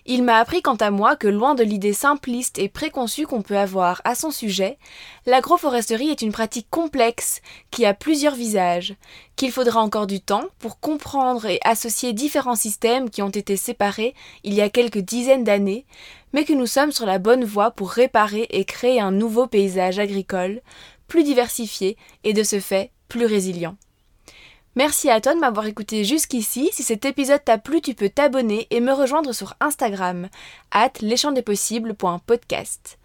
[0.05, 3.57] Il m'a appris quant à moi que loin de l'idée simpliste et préconçue qu'on peut
[3.57, 4.77] avoir à son sujet,
[5.25, 7.41] l'agroforesterie est une pratique complexe
[7.71, 8.95] qui a plusieurs visages,
[9.37, 14.13] qu'il faudra encore du temps pour comprendre et associer différents systèmes qui ont été séparés
[14.43, 15.85] il y a quelques dizaines d'années,
[16.33, 19.99] mais que nous sommes sur la bonne voie pour réparer et créer un nouveau paysage
[19.99, 20.61] agricole,
[21.07, 21.95] plus diversifié
[22.25, 23.77] et de ce fait plus résilient.
[24.75, 26.69] Merci à toi de m'avoir écouté jusqu'ici.
[26.73, 30.29] Si cet épisode t'a plu, tu peux t'abonner et me rejoindre sur Instagram,
[30.71, 32.97] at leschamps-des-possibles.podcast.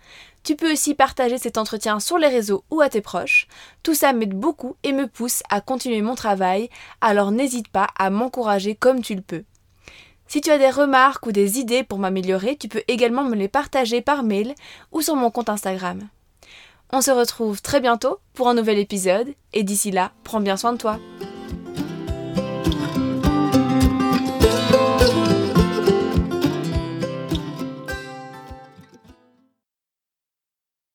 [0.44, 3.48] Tu peux aussi partager cet entretien sur les réseaux ou à tes proches.
[3.82, 6.70] Tout ça m'aide beaucoup et me pousse à continuer mon travail,
[7.02, 9.44] alors n'hésite pas à m'encourager comme tu le peux.
[10.26, 13.48] Si tu as des remarques ou des idées pour m'améliorer, tu peux également me les
[13.48, 14.54] partager par mail
[14.90, 16.08] ou sur mon compte Instagram.
[16.92, 20.72] On se retrouve très bientôt pour un nouvel épisode et d'ici là, prends bien soin
[20.72, 20.98] de toi.